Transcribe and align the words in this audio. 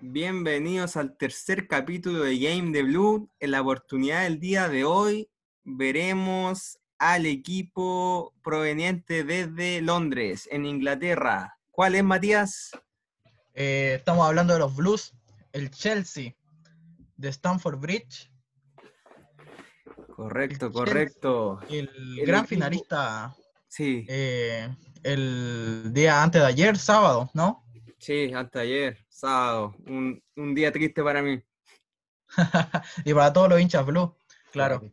Bienvenidos 0.00 0.96
al 0.96 1.16
tercer 1.16 1.66
capítulo 1.68 2.24
de 2.24 2.38
Game 2.38 2.70
de 2.72 2.82
Blue. 2.82 3.28
En 3.38 3.50
la 3.52 3.60
oportunidad 3.60 4.22
del 4.22 4.40
día 4.40 4.68
de 4.68 4.84
hoy 4.84 5.28
veremos 5.64 6.78
al 6.98 7.26
equipo 7.26 8.32
proveniente 8.42 9.24
desde 9.24 9.80
Londres, 9.82 10.48
en 10.50 10.64
Inglaterra. 10.66 11.58
¿Cuál 11.70 11.94
es, 11.94 12.04
Matías? 12.04 12.70
Eh, 13.54 13.94
estamos 13.98 14.26
hablando 14.26 14.54
de 14.54 14.60
los 14.60 14.74
Blues, 14.74 15.12
el 15.52 15.70
Chelsea 15.70 16.34
de 17.16 17.28
Stamford 17.28 17.78
Bridge. 17.78 18.30
Correcto, 20.16 20.66
El 20.66 20.72
correcto. 20.72 21.60
El, 21.68 21.90
El 22.18 22.26
gran 22.26 22.40
equipo- 22.44 22.48
finalista 22.48 23.34
Sí, 23.68 24.04
eh, 24.08 24.68
el 25.04 25.92
día 25.92 26.22
antes 26.22 26.40
de 26.42 26.46
ayer, 26.48 26.76
sábado, 26.76 27.30
¿no? 27.34 27.64
Sí, 28.00 28.32
hasta 28.34 28.60
ayer, 28.60 28.98
sábado. 29.08 29.74
Un, 29.86 30.22
un 30.36 30.54
día 30.54 30.72
triste 30.72 31.02
para 31.02 31.22
mí. 31.22 31.40
y 33.04 33.14
para 33.14 33.32
todos 33.32 33.48
los 33.48 33.60
hinchas 33.60 33.84
Blue, 33.86 34.14
claro. 34.52 34.86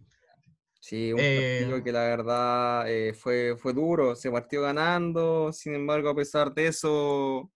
Sí, 0.80 1.12
un 1.14 1.30
Eh, 1.30 1.32
partido 1.32 1.84
que 1.84 1.92
la 1.92 2.02
verdad 2.04 2.90
eh, 2.90 3.14
fue, 3.14 3.56
fue 3.58 3.74
duro, 3.74 4.16
se 4.16 4.32
partió 4.32 4.62
ganando, 4.62 5.52
sin 5.54 5.76
embargo, 5.76 6.10
a 6.10 6.16
pesar 6.16 6.54
de 6.54 6.68
eso, 6.68 7.52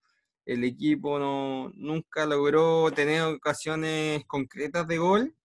el 0.46 0.64
equipo 0.66 1.20
no, 1.20 1.72
nunca 1.76 2.26
logró 2.26 2.92
tener 2.92 3.22
ocasiones 3.24 4.26
concretas 4.28 4.88
de 4.88 4.98
gol 4.98 5.36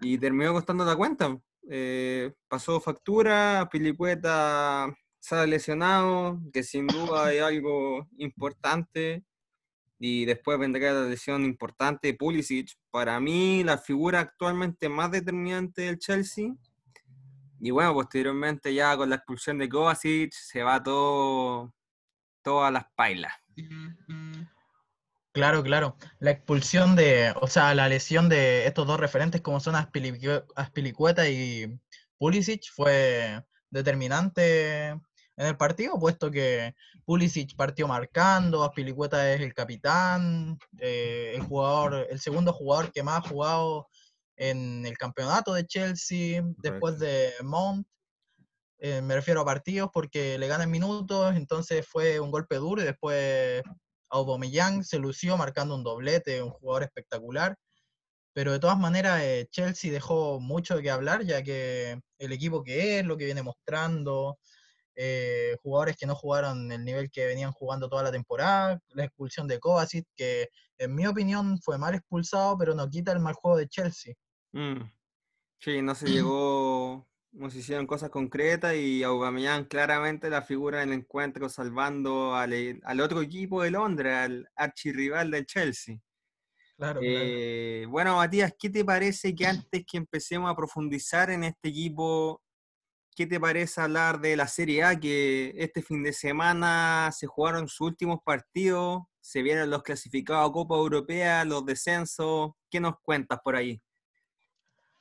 y 0.00 0.18
terminó 0.18 0.52
costando 0.52 0.84
la 0.84 0.96
cuenta. 0.96 1.38
Eh, 1.68 2.32
pasó 2.48 2.80
factura, 2.80 3.68
Pilicueta 3.70 4.86
sale 5.26 5.48
lesionado, 5.48 6.40
que 6.52 6.62
sin 6.62 6.86
duda 6.86 7.32
es 7.32 7.42
algo 7.42 8.06
importante. 8.18 9.24
Y 9.98 10.24
después 10.24 10.58
vendrá 10.58 10.92
la 10.92 11.08
lesión 11.08 11.44
importante 11.44 12.08
de 12.08 12.14
Pulisic. 12.14 12.70
Para 12.90 13.18
mí, 13.18 13.64
la 13.64 13.78
figura 13.78 14.20
actualmente 14.20 14.88
más 14.88 15.10
determinante 15.10 15.82
del 15.82 15.98
Chelsea. 15.98 16.54
Y 17.58 17.70
bueno, 17.70 17.94
posteriormente 17.94 18.72
ya 18.72 18.96
con 18.96 19.08
la 19.10 19.16
expulsión 19.16 19.58
de 19.58 19.68
Kovacic 19.68 20.32
se 20.32 20.62
va 20.62 20.82
todo, 20.82 21.72
todas 22.42 22.72
las 22.72 22.84
pailas. 22.94 23.32
Claro, 25.32 25.62
claro. 25.62 25.96
La 26.20 26.30
expulsión 26.30 26.94
de, 26.94 27.32
o 27.40 27.48
sea, 27.48 27.74
la 27.74 27.88
lesión 27.88 28.28
de 28.28 28.66
estos 28.66 28.86
dos 28.86 29.00
referentes 29.00 29.40
como 29.40 29.58
son 29.58 29.74
Aspilicu- 29.74 30.44
Aspilicueta 30.54 31.28
y 31.28 31.80
Pulisic 32.18 32.70
fue 32.70 33.42
determinante 33.70 35.00
en 35.36 35.46
el 35.46 35.56
partido, 35.56 35.98
puesto 35.98 36.30
que 36.30 36.74
Pulisic 37.04 37.54
partió 37.56 37.86
marcando, 37.86 38.64
Aspilicueta 38.64 39.32
es 39.32 39.40
el 39.40 39.52
capitán, 39.54 40.58
eh, 40.78 41.32
el 41.34 41.42
jugador, 41.42 42.06
el 42.10 42.20
segundo 42.20 42.52
jugador 42.52 42.90
que 42.90 43.02
más 43.02 43.24
ha 43.24 43.28
jugado 43.28 43.88
en 44.36 44.86
el 44.86 44.96
campeonato 44.96 45.52
de 45.52 45.66
Chelsea, 45.66 46.42
después 46.58 46.98
de 46.98 47.32
Mount. 47.42 47.86
Eh, 48.78 49.00
me 49.02 49.14
refiero 49.14 49.40
a 49.40 49.44
partidos 49.44 49.90
porque 49.92 50.38
le 50.38 50.48
ganan 50.48 50.70
minutos, 50.70 51.34
entonces 51.34 51.86
fue 51.86 52.20
un 52.20 52.30
golpe 52.30 52.56
duro 52.56 52.82
y 52.82 52.86
después 52.86 53.62
Aubameyang 54.10 54.84
se 54.84 54.98
lució 54.98 55.36
marcando 55.36 55.74
un 55.74 55.84
doblete, 55.84 56.42
un 56.42 56.50
jugador 56.50 56.84
espectacular. 56.84 57.56
Pero 58.34 58.52
de 58.52 58.58
todas 58.58 58.78
maneras, 58.78 59.22
eh, 59.22 59.48
Chelsea 59.50 59.90
dejó 59.90 60.40
mucho 60.40 60.76
de 60.76 60.82
qué 60.82 60.90
hablar, 60.90 61.24
ya 61.24 61.42
que 61.42 61.98
el 62.18 62.32
equipo 62.32 62.62
que 62.62 62.98
es, 62.98 63.06
lo 63.06 63.16
que 63.16 63.24
viene 63.24 63.42
mostrando, 63.42 64.38
eh, 64.96 65.56
jugadores 65.62 65.96
que 65.96 66.06
no 66.06 66.14
jugaron 66.14 66.72
el 66.72 66.84
nivel 66.84 67.10
que 67.10 67.26
venían 67.26 67.52
jugando 67.52 67.88
toda 67.88 68.02
la 68.02 68.10
temporada, 68.10 68.80
la 68.88 69.04
expulsión 69.04 69.46
de 69.46 69.60
Kovacic, 69.60 70.06
que 70.16 70.48
en 70.78 70.94
mi 70.94 71.06
opinión 71.06 71.58
fue 71.60 71.78
mal 71.78 71.94
expulsado, 71.94 72.56
pero 72.58 72.74
no 72.74 72.88
quita 72.88 73.12
el 73.12 73.20
mal 73.20 73.34
juego 73.34 73.58
de 73.58 73.68
Chelsea. 73.68 74.14
Mm. 74.52 74.82
Sí, 75.58 75.82
no 75.82 75.94
se 75.94 76.08
llegó, 76.08 77.08
no 77.32 77.50
se 77.50 77.58
hicieron 77.58 77.86
cosas 77.86 78.10
concretas 78.10 78.74
y 78.74 79.02
Aubameyang 79.02 79.66
claramente 79.66 80.30
la 80.30 80.42
figura 80.42 80.80
del 80.80 80.92
encuentro 80.92 81.48
salvando 81.48 82.34
al, 82.34 82.52
e- 82.52 82.80
al 82.84 83.00
otro 83.00 83.20
equipo 83.22 83.62
de 83.62 83.70
Londres, 83.70 84.14
al 84.14 84.48
archirrival 84.54 85.30
del 85.30 85.46
Chelsea. 85.46 85.98
Claro, 86.76 87.00
claro. 87.00 87.04
Eh, 87.10 87.86
bueno, 87.88 88.16
Matías, 88.16 88.52
¿qué 88.58 88.68
te 88.68 88.84
parece 88.84 89.34
que 89.34 89.46
antes 89.46 89.84
que 89.90 89.96
empecemos 89.96 90.50
a 90.50 90.54
profundizar 90.54 91.30
en 91.30 91.44
este 91.44 91.70
equipo, 91.70 92.42
qué 93.16 93.26
te 93.26 93.40
parece 93.40 93.80
hablar 93.80 94.20
de 94.20 94.36
la 94.36 94.46
Serie 94.46 94.84
A? 94.84 95.00
Que 95.00 95.54
este 95.56 95.82
fin 95.82 96.02
de 96.04 96.12
semana 96.12 97.10
se 97.12 97.26
jugaron 97.26 97.66
sus 97.66 97.80
últimos 97.80 98.18
partidos, 98.22 99.02
se 99.20 99.42
vieron 99.42 99.70
los 99.70 99.82
clasificados 99.82 100.48
a 100.48 100.52
Copa 100.52 100.76
Europea, 100.76 101.44
los 101.46 101.64
descensos. 101.64 102.50
¿Qué 102.70 102.78
nos 102.78 103.00
cuentas 103.00 103.40
por 103.42 103.56
ahí? 103.56 103.80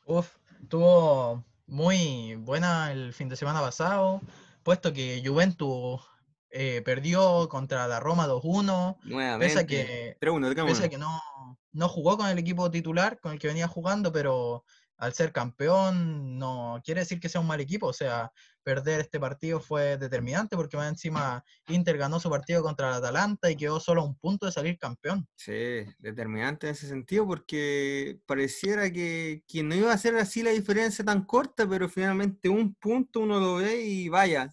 Uf, 0.06 0.38
estuvo 0.62 1.44
muy 1.68 2.36
buena 2.36 2.92
el 2.94 3.14
fin 3.14 3.28
de 3.28 3.36
semana 3.36 3.59
pasado, 3.59 4.22
puesto 4.64 4.94
que 4.94 5.22
Juventus 5.24 6.02
eh, 6.52 6.82
perdió 6.86 7.50
contra 7.50 7.86
la 7.88 8.00
Roma 8.00 8.28
2-1, 8.28 9.40
pese 9.40 9.59
a 9.59 9.68
que, 9.68 10.18
3-1, 10.22 10.66
pese 10.68 10.84
a 10.84 10.88
3-1. 10.88 10.90
que 10.90 10.97
no, 10.97 11.22
no 11.74 11.90
jugó 11.90 12.18
con 12.18 12.30
el 12.30 12.38
equipo 12.38 12.72
titular 12.72 13.20
con 13.20 13.34
el 13.34 13.40
que 13.40 13.47
venía 13.47 13.68
jugando, 13.68 14.14
pero 14.14 14.64
al 14.97 15.13
ser 15.13 15.31
campeón 15.33 16.38
no 16.39 16.81
quiere 16.83 17.01
decir 17.01 17.19
que 17.19 17.29
sea 17.29 17.41
un 17.41 17.47
mal 17.47 17.59
equipo, 17.61 17.88
o 17.88 17.94
sea, 17.94 18.31
perder 18.63 19.01
este 19.01 19.19
partido 19.19 19.59
fue 19.59 19.97
determinante 19.97 20.56
porque 20.56 20.78
más 20.78 20.89
encima 20.89 21.44
Inter 21.67 21.97
ganó 21.97 22.19
su 22.19 22.29
partido 22.29 22.63
contra 22.63 22.89
el 22.89 22.94
Atalanta 22.95 23.50
y 23.51 23.57
quedó 23.57 23.79
solo 23.79 24.01
a 24.01 24.05
un 24.05 24.16
punto 24.17 24.45
de 24.45 24.51
salir 24.51 24.78
campeón. 24.78 25.28
Sí, 25.38 25.51
determinante 26.00 26.67
en 26.67 26.72
ese 26.73 26.88
sentido 26.88 27.28
porque 27.28 28.19
pareciera 28.25 28.89
que, 28.91 29.44
que 29.47 29.63
no 29.63 29.75
iba 29.75 29.91
a 29.91 29.97
ser 29.97 30.16
así 30.16 30.41
la 30.44 30.51
diferencia 30.51 31.03
tan 31.03 31.25
corta, 31.25 31.67
pero 31.67 31.89
finalmente 31.89 32.47
un 32.50 32.73
punto 32.75 33.19
uno 33.19 33.39
lo 33.39 33.55
ve 33.55 33.81
y 33.85 34.07
vaya. 34.09 34.50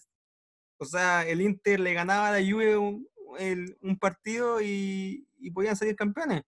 O 0.79 0.87
sea, 0.87 1.27
el 1.29 1.43
Inter 1.43 1.81
le 1.81 1.95
ganaba 1.95 2.29
a 2.31 2.41
la 2.41 2.47
Juve 2.51 2.77
un, 2.79 3.09
el- 3.39 3.79
un 3.83 3.99
partido 3.99 4.61
y, 4.63 5.29
y 5.39 5.51
podían 5.53 5.77
salir 5.77 5.97
campeones. 5.97 6.43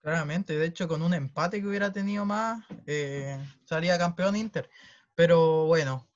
Claramente, 0.00 0.56
de 0.56 0.66
hecho, 0.66 0.86
con 0.86 1.02
un 1.02 1.12
empate 1.12 1.60
que 1.60 1.66
hubiera 1.66 1.92
tenido 1.92 2.24
más, 2.24 2.64
eh, 2.86 3.38
salía 3.64 3.98
campeón 3.98 4.36
Inter. 4.36 4.70
Pero 5.14 5.66
bueno, 5.66 6.08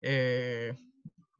eh, 0.00 0.74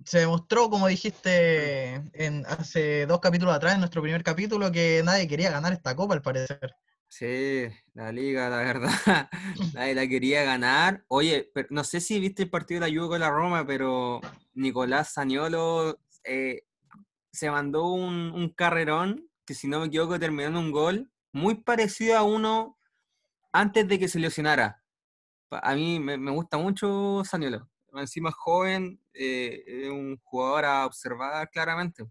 se 0.04 0.18
demostró, 0.20 0.68
como 0.68 0.88
dijiste 0.88 1.94
en, 2.12 2.44
hace 2.46 3.06
dos 3.06 3.20
capítulos 3.20 3.54
atrás, 3.54 3.74
en 3.74 3.80
nuestro 3.80 4.02
primer 4.02 4.24
capítulo, 4.24 4.72
que 4.72 5.02
nadie 5.04 5.28
quería 5.28 5.50
ganar 5.50 5.72
esta 5.72 5.94
copa, 5.94 6.14
al 6.14 6.22
parecer. 6.22 6.74
Sí, 7.08 7.66
la 7.94 8.10
liga, 8.10 8.48
la 8.48 8.56
verdad, 8.56 8.90
nadie 9.74 9.94
la 9.94 10.08
quería 10.08 10.42
ganar. 10.42 11.04
Oye, 11.08 11.50
pero 11.54 11.68
no 11.70 11.84
sé 11.84 12.00
si 12.00 12.18
viste 12.18 12.44
el 12.44 12.50
partido 12.50 12.80
de 12.80 12.90
la 12.90 12.96
Juve 12.96 13.08
con 13.08 13.20
la 13.20 13.30
Roma, 13.30 13.66
pero 13.66 14.20
Nicolás 14.54 15.12
Zaniolo 15.14 16.00
eh, 16.24 16.64
se 17.30 17.50
mandó 17.50 17.92
un 17.92 18.48
carrerón 18.56 19.28
que 19.44 19.54
si 19.54 19.68
no 19.68 19.80
me 19.80 19.86
equivoco 19.86 20.18
terminó 20.18 20.48
en 20.48 20.56
un 20.56 20.72
gol 20.72 21.11
muy 21.32 21.56
parecido 21.56 22.16
a 22.16 22.22
uno 22.22 22.78
antes 23.52 23.88
de 23.88 23.98
que 23.98 24.08
se 24.08 24.18
lesionara. 24.18 24.82
A 25.50 25.74
mí 25.74 25.98
me, 25.98 26.16
me 26.16 26.30
gusta 26.30 26.56
mucho 26.58 27.22
Zaniolo. 27.24 27.68
Encima 27.94 28.30
es 28.30 28.34
joven, 28.36 29.00
eh, 29.12 29.64
es 29.66 29.90
un 29.90 30.18
jugador 30.22 30.64
a 30.64 30.86
observar 30.86 31.50
claramente. 31.50 32.06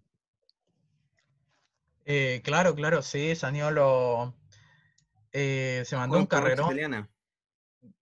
Eh, 2.05 2.41
claro, 2.43 2.75
claro, 2.75 3.01
sí, 3.01 3.35
Saniolo 3.35 4.35
eh, 5.31 5.83
se 5.85 5.95
mandó 5.95 6.17
un 6.17 6.25
carrerón. 6.25 6.67
italiana. 6.67 7.09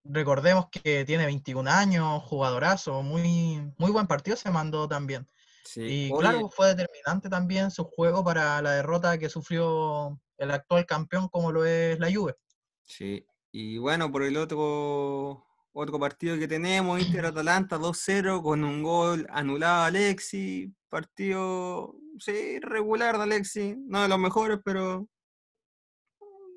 Recordemos 0.04 0.68
que 0.70 1.06
tiene 1.06 1.26
21 1.26 1.70
años, 1.70 2.24
jugadorazo, 2.24 3.04
muy, 3.04 3.74
muy 3.78 3.92
buen 3.92 4.08
partido 4.08 4.36
se 4.36 4.50
mandó 4.52 4.88
también. 4.88 5.28
Sí. 5.64 5.82
Y 5.82 6.12
Oye, 6.12 6.22
claro, 6.22 6.50
fue 6.50 6.68
determinante 6.76 7.30
también 7.30 7.72
su 7.72 7.84
juego 7.84 8.24
para 8.24 8.62
la 8.62 8.72
derrota 8.72 9.18
que 9.18 9.30
sufrió 9.30 10.20
el 10.38 10.52
actual 10.52 10.86
campeón 10.86 11.28
como 11.30 11.52
lo 11.52 11.66
es 11.66 12.00
la 12.00 12.12
Juve. 12.12 12.36
Sí, 12.84 13.26
y 13.52 13.78
bueno, 13.78 14.12
por 14.12 14.24
el 14.24 14.38
otro, 14.38 15.46
otro 15.74 16.00
partido 16.00 16.38
que 16.38 16.48
tenemos, 16.48 17.00
Inter-Atalanta 17.00 17.78
2-0 17.80 18.42
con 18.42 18.64
un 18.64 18.84
gol 18.84 19.28
anulado 19.30 19.84
a 19.84 19.86
Alexi, 19.88 20.74
partido, 20.90 21.96
sí, 22.20 22.60
regular 22.60 23.18
de 23.18 23.24
Alexi, 23.24 23.76
no 23.86 24.02
de 24.02 24.08
los 24.08 24.20
mejores, 24.20 24.60
pero 24.64 25.08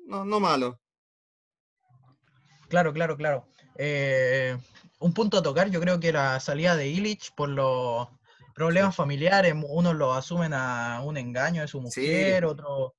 no, 0.05 0.25
no 0.25 0.39
malo. 0.39 0.79
Claro, 2.69 2.93
claro, 2.93 3.15
claro. 3.15 3.47
Eh, 3.75 4.57
un 4.99 5.13
punto 5.13 5.37
a 5.37 5.43
tocar, 5.43 5.69
yo 5.69 5.79
creo 5.79 5.99
que 5.99 6.11
la 6.11 6.39
salida 6.39 6.75
de 6.75 6.87
Illich 6.87 7.33
por 7.35 7.49
los 7.49 8.07
problemas 8.53 8.95
familiares, 8.95 9.53
unos 9.67 9.95
lo 9.95 10.13
asumen 10.13 10.53
a 10.53 11.01
un 11.03 11.17
engaño 11.17 11.61
de 11.61 11.67
su 11.67 11.79
Sí. 11.89 12.01
mujer, 12.01 12.45
otros 12.45 12.91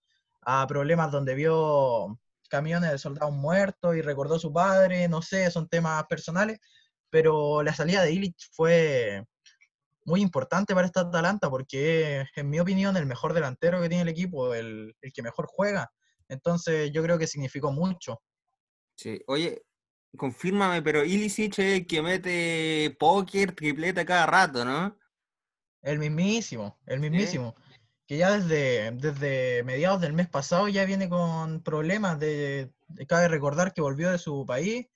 a 0.42 0.66
problemas 0.66 1.10
donde 1.10 1.34
vio 1.34 2.18
camiones 2.50 2.90
de 2.90 2.98
soldados 2.98 3.32
muertos 3.32 3.96
y 3.96 4.02
recordó 4.02 4.34
a 4.34 4.38
su 4.38 4.52
padre, 4.52 5.08
no 5.08 5.22
sé, 5.22 5.50
son 5.50 5.68
temas 5.68 6.04
personales, 6.06 6.58
pero 7.10 7.62
la 7.62 7.72
salida 7.74 8.02
de 8.02 8.12
Illich 8.12 8.50
fue 8.52 9.24
muy 10.04 10.20
importante 10.20 10.74
para 10.74 10.86
esta 10.86 11.00
Atalanta 11.00 11.48
porque 11.48 12.26
en 12.36 12.50
mi 12.50 12.60
opinión, 12.60 12.96
el 12.96 13.06
mejor 13.06 13.32
delantero 13.32 13.80
que 13.80 13.88
tiene 13.88 14.02
el 14.02 14.08
equipo, 14.08 14.54
el, 14.54 14.94
el 15.00 15.12
que 15.12 15.22
mejor 15.22 15.46
juega. 15.48 15.90
Entonces 16.28 16.90
yo 16.92 17.02
creo 17.02 17.18
que 17.18 17.26
significó 17.26 17.72
mucho. 17.72 18.20
Sí, 18.96 19.20
oye, 19.26 19.62
confírmame, 20.16 20.82
pero 20.82 21.04
Ilicic 21.04 21.58
es 21.58 21.80
el 21.80 21.86
que 21.86 22.02
mete 22.02 22.96
póker, 22.98 23.52
tripleta 23.54 24.04
cada 24.04 24.26
rato, 24.26 24.64
¿no? 24.64 24.96
El 25.84 25.98
mismísimo, 25.98 26.78
el 26.86 26.98
mismísimo. 26.98 27.54
Que 28.06 28.16
ya 28.16 28.36
desde, 28.38 28.90
desde 28.92 29.62
mediados 29.64 30.00
del 30.00 30.12
mes 30.14 30.28
pasado 30.28 30.69
ya 30.69 30.84
viene 30.84 31.08
con 31.08 31.62
problemas 31.62 32.19
de, 32.19 32.72
de- 32.88 33.06
cabe 33.06 33.28
recordar 33.28 33.72
que 33.72 33.81
volvió 33.81 34.10
de 34.10 34.19
su 34.19 34.44
país 34.46 34.86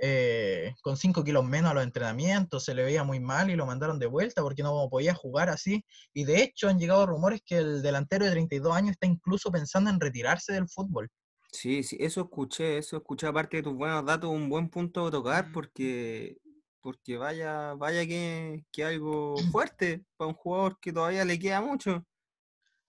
eh, 0.00 0.74
con 0.82 0.96
5 0.96 1.24
kilos 1.24 1.44
menos 1.44 1.70
a 1.72 1.74
los 1.74 1.82
entrenamientos, 1.84 2.64
se 2.64 2.74
le 2.74 2.84
veía 2.84 3.04
muy 3.04 3.20
mal 3.20 3.50
y 3.50 3.56
lo 3.56 3.66
mandaron 3.66 3.98
de 3.98 4.06
vuelta 4.06 4.42
porque 4.42 4.62
no 4.62 4.88
podía 4.90 5.14
jugar 5.14 5.48
así. 5.48 5.84
Y 6.14 6.24
de 6.24 6.42
hecho 6.42 6.68
han 6.68 6.78
llegado 6.78 7.06
rumores 7.06 7.42
que 7.44 7.58
el 7.58 7.82
delantero 7.82 8.24
de 8.24 8.30
32 8.30 8.74
años 8.74 8.92
está 8.92 9.06
incluso 9.06 9.50
pensando 9.50 9.90
en 9.90 10.00
retirarse 10.00 10.52
del 10.52 10.68
fútbol. 10.68 11.10
Sí, 11.50 11.82
sí, 11.82 11.96
eso 12.00 12.20
escuché, 12.22 12.78
eso 12.78 12.98
escuché, 12.98 13.26
aparte 13.26 13.56
de 13.58 13.62
tus 13.62 13.74
buenos 13.74 14.04
datos, 14.04 14.30
un 14.30 14.48
buen 14.48 14.68
punto 14.68 15.06
a 15.06 15.10
tocar 15.10 15.50
porque, 15.52 16.36
porque 16.80 17.16
vaya, 17.18 17.74
vaya 17.74 18.06
que, 18.06 18.64
que 18.72 18.84
algo 18.84 19.44
fuerte 19.44 20.04
para 20.16 20.28
un 20.28 20.34
jugador 20.34 20.78
que 20.80 20.92
todavía 20.92 21.24
le 21.24 21.38
queda 21.38 21.60
mucho. 21.60 22.06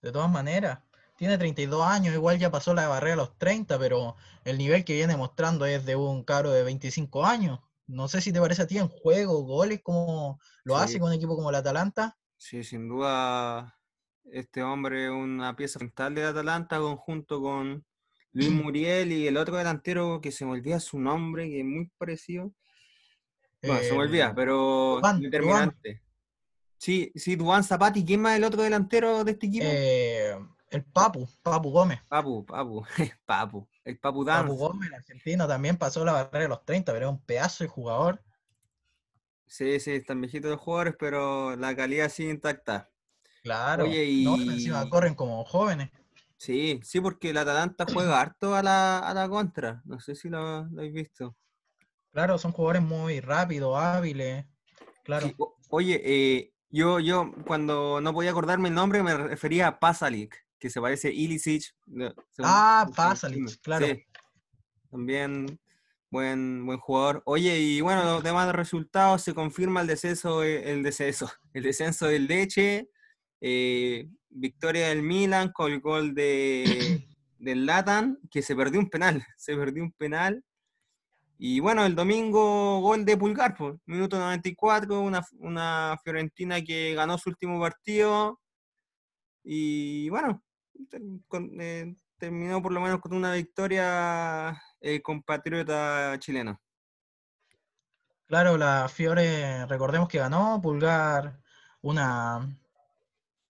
De 0.02 0.12
todas 0.12 0.30
maneras, 0.30 0.80
tiene 1.16 1.38
32 1.38 1.82
años, 1.86 2.14
igual 2.14 2.38
ya 2.38 2.50
pasó 2.50 2.74
la 2.74 2.86
barrera 2.88 3.14
a 3.14 3.16
los 3.16 3.38
30, 3.38 3.78
pero 3.78 4.14
el 4.44 4.58
nivel 4.58 4.84
que 4.84 4.92
viene 4.94 5.16
mostrando 5.16 5.64
es 5.66 5.86
de 5.86 5.96
un 5.96 6.22
cabro 6.24 6.50
de 6.50 6.62
25 6.62 7.24
años. 7.24 7.60
No 7.86 8.06
sé 8.08 8.20
si 8.20 8.30
te 8.32 8.40
parece 8.40 8.62
a 8.62 8.66
ti 8.66 8.76
en 8.78 8.88
juego, 8.88 9.42
goles, 9.42 9.80
como 9.82 10.38
lo 10.64 10.76
Sí. 10.76 10.78
hace 10.78 10.98
con 11.00 11.08
un 11.08 11.14
equipo 11.14 11.34
como 11.36 11.48
el 11.50 11.56
Atalanta. 11.56 12.18
Sí, 12.36 12.64
sin 12.64 12.88
duda, 12.88 13.78
este 14.24 14.62
hombre 14.62 15.04
es 15.06 15.10
una 15.10 15.54
pieza 15.56 15.78
fundamental 15.78 16.14
de 16.14 16.24
Atalanta 16.24 16.78
conjunto 16.78 17.40
con 17.40 17.84
Luis 18.32 18.50
Muriel 18.50 19.12
y 19.12 19.26
el 19.26 19.36
otro 19.36 19.56
delantero 19.56 20.20
que 20.20 20.32
se 20.32 20.44
me 20.46 20.52
olvida 20.52 20.80
su 20.80 20.98
nombre, 20.98 21.48
que 21.48 21.60
es 21.60 21.66
muy 21.66 21.90
parecido. 21.98 22.54
Bueno, 23.62 23.82
se 23.82 23.92
me 23.92 23.98
olvida, 24.00 24.34
pero 24.34 25.00
determinante. 25.18 26.02
Sí, 26.78 27.12
sí, 27.14 27.36
Duván 27.36 27.62
Zapati, 27.62 28.04
¿quién 28.04 28.22
más 28.22 28.32
es 28.32 28.38
el 28.38 28.44
otro 28.44 28.62
delantero 28.62 29.22
de 29.22 29.32
este 29.32 29.46
equipo? 29.46 29.66
eh, 29.66 30.34
el 30.70 30.84
Papu, 30.84 31.28
Papu 31.42 31.70
Gómez. 31.70 32.00
Papu, 32.08 32.44
Papu, 32.46 32.82
Papu, 33.26 33.68
el 33.84 33.98
Papu 33.98 34.24
Papu 34.24 34.24
Dance. 34.24 34.56
Gómez, 34.56 34.88
el 34.88 34.94
argentino, 34.94 35.46
también 35.46 35.76
pasó 35.76 36.04
la 36.04 36.12
barrera 36.12 36.44
de 36.44 36.48
los 36.48 36.64
30, 36.64 36.92
pero 36.92 37.06
es 37.08 37.12
un 37.12 37.20
pedazo 37.20 37.64
de 37.64 37.68
jugador. 37.68 38.22
Sí, 39.46 39.80
sí, 39.80 39.90
están 39.92 40.20
viejitos 40.20 40.50
los 40.50 40.60
jugadores, 40.60 40.94
pero 40.98 41.56
la 41.56 41.74
calidad 41.74 42.08
sigue 42.08 42.30
intacta. 42.30 42.88
Claro. 43.42 43.84
Oye, 43.84 44.06
No, 44.24 44.36
y- 44.36 44.50
encima 44.52 44.88
corren 44.88 45.14
como 45.14 45.44
jóvenes. 45.44 45.90
Sí, 46.36 46.80
sí, 46.82 47.00
porque 47.00 47.30
el 47.30 47.36
Atalanta 47.36 47.84
juega 47.84 48.20
harto 48.20 48.54
a 48.54 48.62
la, 48.62 49.00
a 49.00 49.12
la 49.12 49.28
contra. 49.28 49.82
No 49.84 50.00
sé 50.00 50.14
si 50.14 50.28
lo, 50.30 50.64
lo 50.64 50.80
habéis 50.80 50.94
visto. 50.94 51.36
Claro, 52.12 52.38
son 52.38 52.52
jugadores 52.52 52.82
muy 52.82 53.20
rápidos, 53.20 53.76
hábiles. 53.78 54.44
Claro. 55.04 55.26
Sí, 55.28 55.34
o- 55.38 55.56
oye, 55.68 56.00
eh, 56.04 56.52
yo, 56.70 57.00
yo 57.00 57.32
cuando 57.46 58.00
no 58.00 58.12
podía 58.12 58.30
acordarme 58.30 58.68
el 58.68 58.74
nombre 58.74 59.02
me 59.02 59.16
refería 59.16 59.68
a 59.68 59.78
Pasalic, 59.80 60.44
que 60.58 60.70
se 60.70 60.80
parece 60.80 61.08
a 61.08 61.12
Ilicic. 61.12 61.74
Ah, 62.38 62.88
Pasalic, 62.94 63.60
claro. 63.60 63.86
Sí, 63.86 64.04
también 64.90 65.58
buen, 66.10 66.66
buen 66.66 66.78
jugador. 66.78 67.22
Oye, 67.26 67.58
y 67.58 67.80
bueno, 67.80 68.04
los 68.04 68.22
demás 68.22 68.52
resultados 68.54 69.22
se 69.22 69.34
confirma 69.34 69.80
el 69.82 69.86
descenso, 69.86 70.42
eh, 70.42 70.70
el 70.72 70.82
descenso, 70.82 71.30
el 71.54 71.62
descenso 71.62 72.06
del 72.06 72.26
Leche, 72.26 72.88
eh, 73.40 74.08
victoria 74.28 74.88
del 74.88 75.02
Milan 75.02 75.52
con 75.52 75.72
el 75.72 75.80
gol 75.80 76.14
de, 76.14 77.06
del 77.38 77.66
Latan, 77.66 78.18
que 78.30 78.42
se 78.42 78.54
perdió 78.56 78.80
un 78.80 78.90
penal, 78.90 79.24
se 79.36 79.56
perdió 79.56 79.82
un 79.84 79.92
penal. 79.92 80.44
Y 81.42 81.58
bueno, 81.58 81.86
el 81.86 81.94
domingo 81.96 82.80
gol 82.80 83.06
de 83.06 83.16
Pulgar, 83.16 83.56
pues, 83.56 83.74
minuto 83.86 84.18
94, 84.18 85.00
una, 85.00 85.22
una 85.38 85.96
Fiorentina 86.04 86.60
que 86.60 86.92
ganó 86.94 87.16
su 87.16 87.30
último 87.30 87.58
partido. 87.58 88.38
Y 89.42 90.10
bueno, 90.10 90.42
con- 91.28 91.58
eh, 91.58 91.94
terminó 92.18 92.60
por 92.60 92.72
lo 92.72 92.80
menos 92.82 93.00
con 93.00 93.14
una 93.14 93.32
victoria 93.32 94.54
el 94.80 95.00
compatriota 95.00 96.14
chileno. 96.18 96.60
Claro, 98.26 98.58
la 98.58 98.86
Fiore, 98.90 99.64
recordemos 99.64 100.08
que 100.10 100.18
ganó 100.18 100.60
Pulgar, 100.62 101.40
una, 101.80 102.54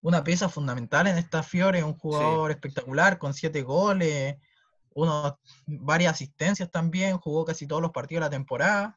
una 0.00 0.22
pieza 0.22 0.48
fundamental 0.48 1.08
en 1.08 1.19
esta 1.19 1.43
Fiore, 1.43 1.82
un 1.82 1.98
jugador 1.98 2.52
espectacular 2.52 3.19
con 3.19 3.34
siete 3.34 3.62
goles, 3.62 4.36
unos, 4.94 5.34
varias 5.66 6.14
asistencias 6.14 6.70
también, 6.70 7.19
jugó 7.19 7.44
casi 7.44 7.66
todos 7.66 7.82
los 7.82 7.92
partidos 7.92 8.20
de 8.20 8.26
la 8.26 8.31
temporada. 8.31 8.96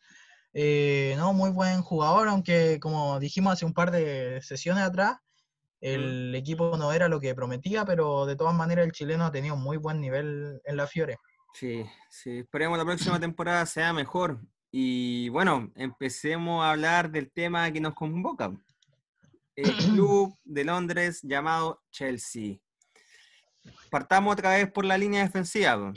Eh, 0.54 1.16
no, 1.18 1.34
muy 1.34 1.50
buen 1.50 1.82
jugador, 1.82 2.28
aunque 2.28 2.80
como 2.80 3.20
dijimos 3.20 3.54
hace 3.54 3.66
un 3.66 3.74
par 3.74 3.92
de 3.92 4.42
sesiones 4.42 4.84
atrás, 4.84 5.18
el 5.82 6.34
equipo 6.34 6.78
no 6.78 6.94
era 6.94 7.10
lo 7.10 7.20
que 7.20 7.36
prometía, 7.36 7.84
pero 7.84 8.26
de 8.26 8.38
todas 8.38 8.56
maneras 8.56 8.86
el 8.86 8.94
chileno 8.94 9.26
ha 9.26 9.32
tenido 9.32 9.58
muy 9.58 9.76
buen 9.76 10.00
nivel 10.00 10.62
en 10.64 10.78
la 10.78 10.88
Fiore. 10.88 11.18
Sí, 11.54 11.86
sí, 12.10 12.40
esperemos 12.40 12.78
la 12.78 12.86
próxima 12.86 13.20
temporada 13.20 13.66
sea 13.66 13.92
mejor. 13.92 14.40
Y 14.72 15.30
bueno, 15.30 15.72
empecemos 15.76 16.64
a 16.64 16.72
hablar 16.72 17.12
del 17.12 17.32
tema 17.32 17.72
que 17.72 17.82
nos 17.82 17.94
convoca. 17.94 18.52
El 19.56 19.66
club 19.94 20.36
de 20.44 20.64
Londres 20.64 21.20
llamado 21.22 21.84
Chelsea. 21.92 22.58
Partamos 23.90 24.34
otra 24.34 24.52
vez 24.52 24.72
por 24.72 24.86
la 24.86 24.98
línea 24.98 25.24
defensiva. 25.24 25.94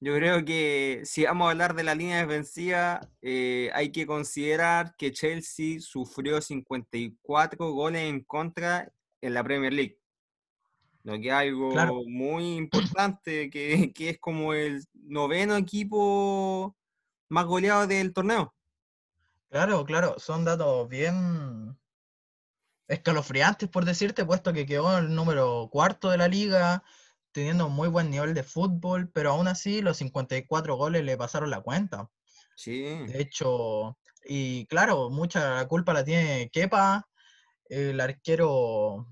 Yo 0.00 0.14
creo 0.16 0.44
que 0.44 1.02
si 1.04 1.24
vamos 1.24 1.46
a 1.46 1.50
hablar 1.52 1.74
de 1.74 1.82
la 1.82 1.94
línea 1.94 2.26
defensiva, 2.26 3.00
eh, 3.22 3.70
hay 3.74 3.90
que 3.90 4.06
considerar 4.06 4.94
que 4.96 5.12
Chelsea 5.12 5.80
sufrió 5.80 6.40
54 6.40 7.72
goles 7.72 8.02
en 8.02 8.22
contra 8.24 8.92
en 9.20 9.34
la 9.34 9.42
Premier 9.42 9.72
League. 9.72 9.98
Lo 11.04 11.14
que 11.20 11.28
es 11.28 11.32
algo 11.34 11.70
Claro. 11.70 12.02
muy 12.06 12.56
importante, 12.56 13.48
que, 13.50 13.92
que 13.94 14.10
es 14.10 14.18
como 14.18 14.52
el 14.54 14.84
noveno 14.92 15.56
equipo 15.56 16.76
más 17.28 17.46
goleado 17.46 17.86
del 17.86 18.12
torneo. 18.12 18.54
Claro, 19.50 19.84
claro, 19.84 20.18
son 20.18 20.44
datos 20.44 20.88
bien 20.88 21.78
escalofriantes, 22.88 23.68
por 23.68 23.84
decirte, 23.84 24.24
puesto 24.24 24.52
que 24.52 24.66
quedó 24.66 24.98
el 24.98 25.14
número 25.14 25.68
cuarto 25.70 26.10
de 26.10 26.18
la 26.18 26.28
liga, 26.28 26.84
teniendo 27.32 27.66
un 27.66 27.74
muy 27.74 27.88
buen 27.88 28.10
nivel 28.10 28.34
de 28.34 28.42
fútbol, 28.42 29.10
pero 29.10 29.32
aún 29.32 29.48
así 29.48 29.82
los 29.82 29.96
54 29.96 30.76
goles 30.76 31.04
le 31.04 31.16
pasaron 31.16 31.50
la 31.50 31.60
cuenta. 31.60 32.08
Sí, 32.56 32.82
De 32.82 33.20
hecho, 33.20 33.98
y 34.24 34.66
claro, 34.66 35.10
mucha 35.10 35.66
culpa 35.66 35.92
la 35.92 36.04
tiene 36.04 36.48
Kepa, 36.52 37.08
el 37.68 38.00
arquero, 38.00 39.08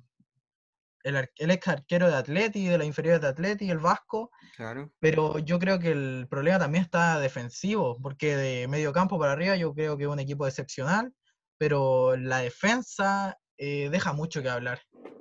el, 1.03 1.29
el 1.37 1.51
ex 1.51 1.67
arquero 1.67 2.09
de 2.09 2.15
Atleti, 2.15 2.67
de 2.67 2.79
la 2.79 2.85
inferior 2.85 3.21
de 3.21 3.27
Atleti, 3.27 3.71
el 3.71 3.79
Vasco, 3.79 4.31
claro. 4.57 4.93
pero 5.01 5.39
yo 5.41 5.59
creo 5.59 5.81
que 5.81 5.91
el 5.91 6.29
problema 6.31 6.61
también 6.61 6.85
está 6.85 7.19
defensivo, 7.19 7.99
porque 8.01 8.37
de 8.37 8.69
medio 8.69 8.93
campo 8.93 9.19
para 9.19 9.33
arriba 9.33 9.57
yo 9.57 9.75
creo 9.75 9.97
que 9.97 10.05
es 10.05 10.11
un 10.11 10.21
equipo 10.21 10.47
excepcional, 10.47 11.13
pero 11.59 12.17
la 12.17 12.39
defensa 12.39 13.37
eh, 13.65 13.91
deja 13.91 14.13
mucho 14.13 14.43
que 14.43 14.49
hablar. 14.49 14.81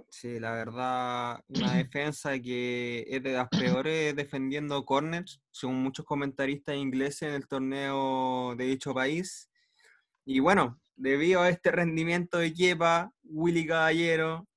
Sí, 0.09 0.39
la 0.39 0.51
verdad, 0.51 1.43
una 1.47 1.73
defensa 1.77 2.39
que 2.39 3.05
es 3.07 3.21
de 3.21 3.33
las 3.33 3.47
peores 3.49 4.15
defendiendo 4.15 4.83
corners, 4.83 5.39
según 5.51 5.83
muchos 5.83 6.05
comentaristas 6.05 6.75
ingleses 6.75 7.21
en 7.21 7.35
el 7.35 7.47
torneo 7.47 8.55
de 8.55 8.65
dicho 8.65 8.95
país. 8.95 9.47
Y 10.25 10.39
bueno, 10.39 10.81
debido 10.95 11.41
a 11.41 11.49
este 11.49 11.69
rendimiento 11.69 12.39
de 12.39 12.51
Kepa, 12.51 13.13
Willy 13.21 13.67
Caballero 13.67 14.47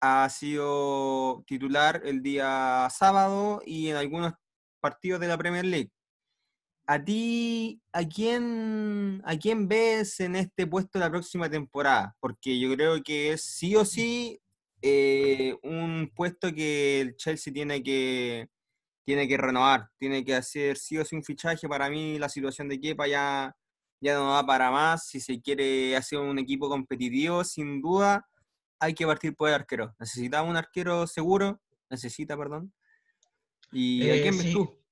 ha 0.00 0.28
sido 0.30 1.42
titular 1.48 2.02
el 2.04 2.22
día 2.22 2.86
sábado 2.88 3.62
y 3.66 3.88
en 3.88 3.96
algunos 3.96 4.34
partidos 4.78 5.20
de 5.20 5.26
la 5.26 5.38
Premier 5.38 5.64
League. 5.64 5.90
¿A 6.86 7.02
ti, 7.02 7.80
a 7.92 8.04
quién, 8.06 9.22
a 9.24 9.36
quién 9.38 9.68
ves 9.68 10.20
en 10.20 10.36
este 10.36 10.66
puesto 10.66 10.98
la 10.98 11.10
próxima 11.10 11.48
temporada? 11.48 12.14
Porque 12.20 12.58
yo 12.60 12.74
creo 12.74 13.02
que 13.02 13.32
es 13.32 13.42
sí 13.42 13.74
o 13.74 13.86
sí 13.86 14.38
eh, 14.82 15.56
un 15.62 16.12
puesto 16.14 16.52
que 16.52 17.00
el 17.00 17.16
Chelsea 17.16 17.50
tiene 17.54 17.82
que, 17.82 18.50
tiene 19.06 19.26
que 19.26 19.38
renovar, 19.38 19.88
tiene 19.96 20.22
que 20.24 20.34
hacer 20.34 20.76
sí 20.76 20.98
o 20.98 21.04
sí 21.06 21.16
un 21.16 21.24
fichaje. 21.24 21.66
Para 21.68 21.88
mí 21.88 22.18
la 22.18 22.28
situación 22.28 22.68
de 22.68 22.78
Kepa 22.78 23.06
ya, 23.08 23.56
ya 24.00 24.14
no 24.16 24.34
da 24.34 24.44
para 24.44 24.70
más. 24.70 25.06
Si 25.08 25.20
se 25.20 25.40
quiere 25.40 25.96
hacer 25.96 26.18
un 26.18 26.38
equipo 26.38 26.68
competitivo, 26.68 27.44
sin 27.44 27.80
duda, 27.80 28.28
hay 28.78 28.92
que 28.92 29.06
partir 29.06 29.34
por 29.34 29.48
el 29.48 29.54
arquero. 29.54 29.94
Necesita 29.98 30.42
un 30.42 30.54
arquero 30.54 31.06
seguro, 31.06 31.62
necesita, 31.88 32.36
perdón. 32.36 32.74
¿Y 33.72 34.10
a 34.10 34.16
Eh, 34.16 34.20
quién 34.20 34.36
ves 34.36 34.46
sí. 34.48 34.52
tú? 34.52 34.83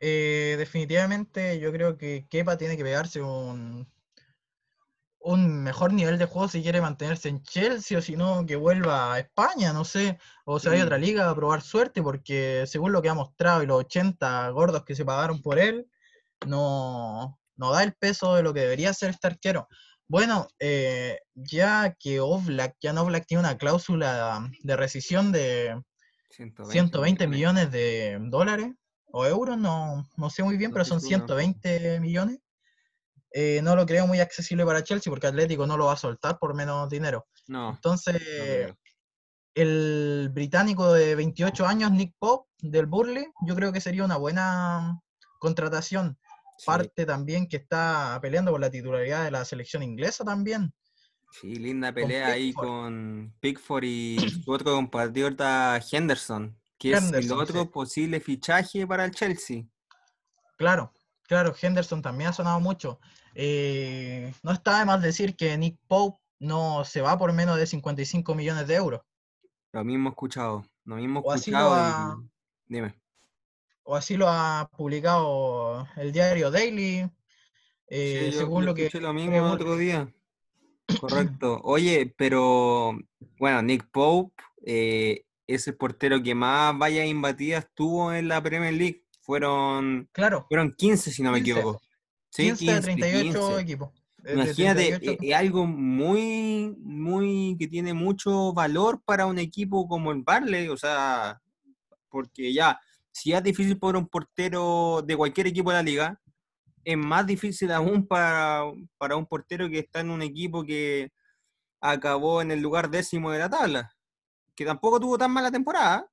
Eh, 0.00 0.56
definitivamente 0.58 1.58
yo 1.60 1.72
creo 1.72 1.96
que 1.96 2.26
Kepa 2.28 2.56
tiene 2.56 2.76
que 2.76 2.82
pegarse 2.82 3.22
un, 3.22 3.88
un 5.24 5.62
mejor 5.62 5.92
nivel 5.92 6.18
de 6.18 6.26
juego 6.26 6.48
si 6.48 6.62
quiere 6.62 6.82
mantenerse 6.82 7.30
en 7.30 7.42
Chelsea 7.42 7.98
o 7.98 8.02
si 8.02 8.14
no 8.14 8.44
que 8.44 8.56
vuelva 8.56 9.14
a 9.14 9.20
España, 9.20 9.72
no 9.72 9.84
sé, 9.84 10.18
o 10.44 10.58
se 10.58 10.68
vaya 10.68 10.82
a 10.82 10.84
otra 10.84 10.98
liga 10.98 11.30
a 11.30 11.34
probar 11.34 11.62
suerte, 11.62 12.02
porque 12.02 12.64
según 12.66 12.92
lo 12.92 13.00
que 13.00 13.08
ha 13.08 13.14
mostrado 13.14 13.62
y 13.62 13.66
los 13.66 13.80
80 13.80 14.50
gordos 14.50 14.84
que 14.84 14.94
se 14.94 15.04
pagaron 15.04 15.40
por 15.40 15.58
él, 15.58 15.88
no, 16.46 17.38
no 17.56 17.72
da 17.72 17.82
el 17.82 17.94
peso 17.94 18.34
de 18.34 18.42
lo 18.42 18.52
que 18.52 18.60
debería 18.60 18.92
ser 18.92 19.10
este 19.10 19.28
arquero. 19.28 19.66
Bueno, 20.06 20.46
eh, 20.58 21.20
ya 21.34 21.96
que 21.98 22.20
Oblak, 22.20 22.76
ya 22.80 22.92
no 22.92 23.02
Oblak 23.02 23.26
tiene 23.26 23.40
una 23.40 23.56
cláusula 23.56 24.46
de 24.60 24.76
rescisión 24.76 25.32
de 25.32 25.80
120, 26.28 27.26
millones 27.26 27.72
de 27.72 28.18
dólares 28.20 28.74
o 29.16 29.24
euros, 29.24 29.56
no, 29.56 30.04
no 30.16 30.28
sé 30.28 30.42
muy 30.42 30.56
bien, 30.56 30.72
pero 30.72 30.84
son 30.84 31.00
120 31.00 32.00
millones. 32.00 32.40
Eh, 33.30 33.60
no 33.62 33.76
lo 33.76 33.86
creo 33.86 34.08
muy 34.08 34.18
accesible 34.18 34.64
para 34.64 34.82
Chelsea 34.82 35.08
porque 35.08 35.28
Atlético 35.28 35.68
no 35.68 35.76
lo 35.76 35.86
va 35.86 35.92
a 35.92 35.96
soltar 35.96 36.36
por 36.40 36.52
menos 36.52 36.90
dinero. 36.90 37.26
No. 37.46 37.70
Entonces, 37.70 38.20
el 39.54 40.30
británico 40.32 40.92
de 40.92 41.14
28 41.14 41.64
años, 41.64 41.92
Nick 41.92 42.16
Pope, 42.18 42.50
del 42.58 42.86
Burley, 42.86 43.26
yo 43.46 43.54
creo 43.54 43.72
que 43.72 43.80
sería 43.80 44.04
una 44.04 44.16
buena 44.16 45.00
contratación. 45.38 46.18
Parte 46.66 47.06
también 47.06 47.46
que 47.46 47.58
está 47.58 48.18
peleando 48.20 48.50
por 48.50 48.60
la 48.60 48.70
titularidad 48.70 49.24
de 49.24 49.30
la 49.30 49.44
selección 49.44 49.84
inglesa 49.84 50.24
también. 50.24 50.74
Sí, 51.30 51.54
linda 51.54 51.92
pelea 51.92 52.28
ahí 52.28 52.52
con 52.52 53.32
Pickford 53.38 53.84
y 53.84 54.18
su 54.44 54.50
otro 54.50 54.72
compatriota 54.72 55.80
Henderson, 55.90 56.56
que 56.78 56.92
es 56.92 57.12
el 57.12 57.32
otro 57.32 57.70
posible 57.70 58.20
fichaje 58.20 58.86
para 58.86 59.04
el 59.04 59.12
Chelsea. 59.12 59.64
Claro, 60.56 60.92
claro, 61.22 61.54
Henderson 61.60 62.02
también 62.02 62.30
ha 62.30 62.32
sonado 62.32 62.60
mucho. 62.60 63.00
Eh, 63.34 64.32
no 64.42 64.52
está 64.52 64.78
de 64.78 64.84
más 64.84 65.02
decir 65.02 65.36
que 65.36 65.56
Nick 65.58 65.78
Pope 65.88 66.20
no 66.38 66.84
se 66.84 67.00
va 67.00 67.18
por 67.18 67.32
menos 67.32 67.56
de 67.56 67.66
55 67.66 68.34
millones 68.34 68.66
de 68.66 68.74
euros. 68.74 69.02
Lo 69.72 69.84
mismo 69.84 70.10
escuchado, 70.10 70.64
lo 70.84 70.96
mismo 70.96 71.20
escuchado. 71.20 72.22
Dime. 72.66 72.94
O 73.82 73.96
así 73.96 74.16
lo 74.16 74.28
ha 74.28 74.70
publicado 74.76 75.86
el 75.96 76.12
diario 76.12 76.50
Daily. 76.50 77.10
Eh, 77.88 78.32
según 78.32 78.64
lo 78.64 78.74
que. 78.74 78.88
lo 79.00 79.12
mismo 79.12 79.42
otro 79.50 79.76
día. 79.76 80.12
Correcto. 81.00 81.60
Oye, 81.64 82.14
pero 82.16 82.96
bueno, 83.38 83.62
Nick 83.62 83.90
Pope 83.90 84.42
eh, 84.64 85.26
es 85.46 85.66
el 85.68 85.76
portero 85.76 86.22
que 86.22 86.34
más 86.34 86.76
vallas 86.78 87.06
imbatidas 87.06 87.68
tuvo 87.74 88.12
en 88.12 88.28
la 88.28 88.42
Premier 88.42 88.74
League. 88.74 89.04
Fueron, 89.20 90.08
claro. 90.12 90.46
fueron 90.48 90.72
15, 90.72 91.10
si 91.10 91.22
no 91.22 91.32
me 91.32 91.38
equivoco. 91.38 91.80
15, 92.30 92.64
de 92.64 92.80
38 92.80 93.58
equipos. 93.58 93.90
Imagínate, 94.26 94.88
es 94.88 95.18
eh, 95.22 95.34
algo 95.34 95.66
muy, 95.66 96.74
muy, 96.78 97.56
que 97.58 97.68
tiene 97.68 97.92
mucho 97.92 98.52
valor 98.52 99.02
para 99.04 99.26
un 99.26 99.38
equipo 99.38 99.86
como 99.86 100.12
el 100.12 100.22
Barley, 100.22 100.68
o 100.68 100.76
sea, 100.76 101.42
porque 102.08 102.52
ya, 102.52 102.80
si 103.12 103.32
es 103.32 103.42
difícil 103.42 103.78
por 103.78 103.96
un 103.96 104.08
portero 104.08 105.02
de 105.06 105.16
cualquier 105.16 105.48
equipo 105.48 105.70
de 105.70 105.76
la 105.76 105.82
liga, 105.82 106.20
es 106.84 106.96
más 106.96 107.26
difícil 107.26 107.70
aún 107.70 108.06
para, 108.06 108.62
para 108.98 109.16
un 109.16 109.26
portero 109.26 109.68
que 109.68 109.80
está 109.80 110.00
en 110.00 110.10
un 110.10 110.22
equipo 110.22 110.64
que 110.64 111.12
acabó 111.80 112.40
en 112.40 112.50
el 112.50 112.60
lugar 112.60 112.90
décimo 112.90 113.30
de 113.30 113.38
la 113.40 113.50
tabla, 113.50 113.93
que 114.54 114.64
tampoco 114.64 115.00
tuvo 115.00 115.18
tan 115.18 115.30
mala 115.30 115.50
temporada. 115.50 116.08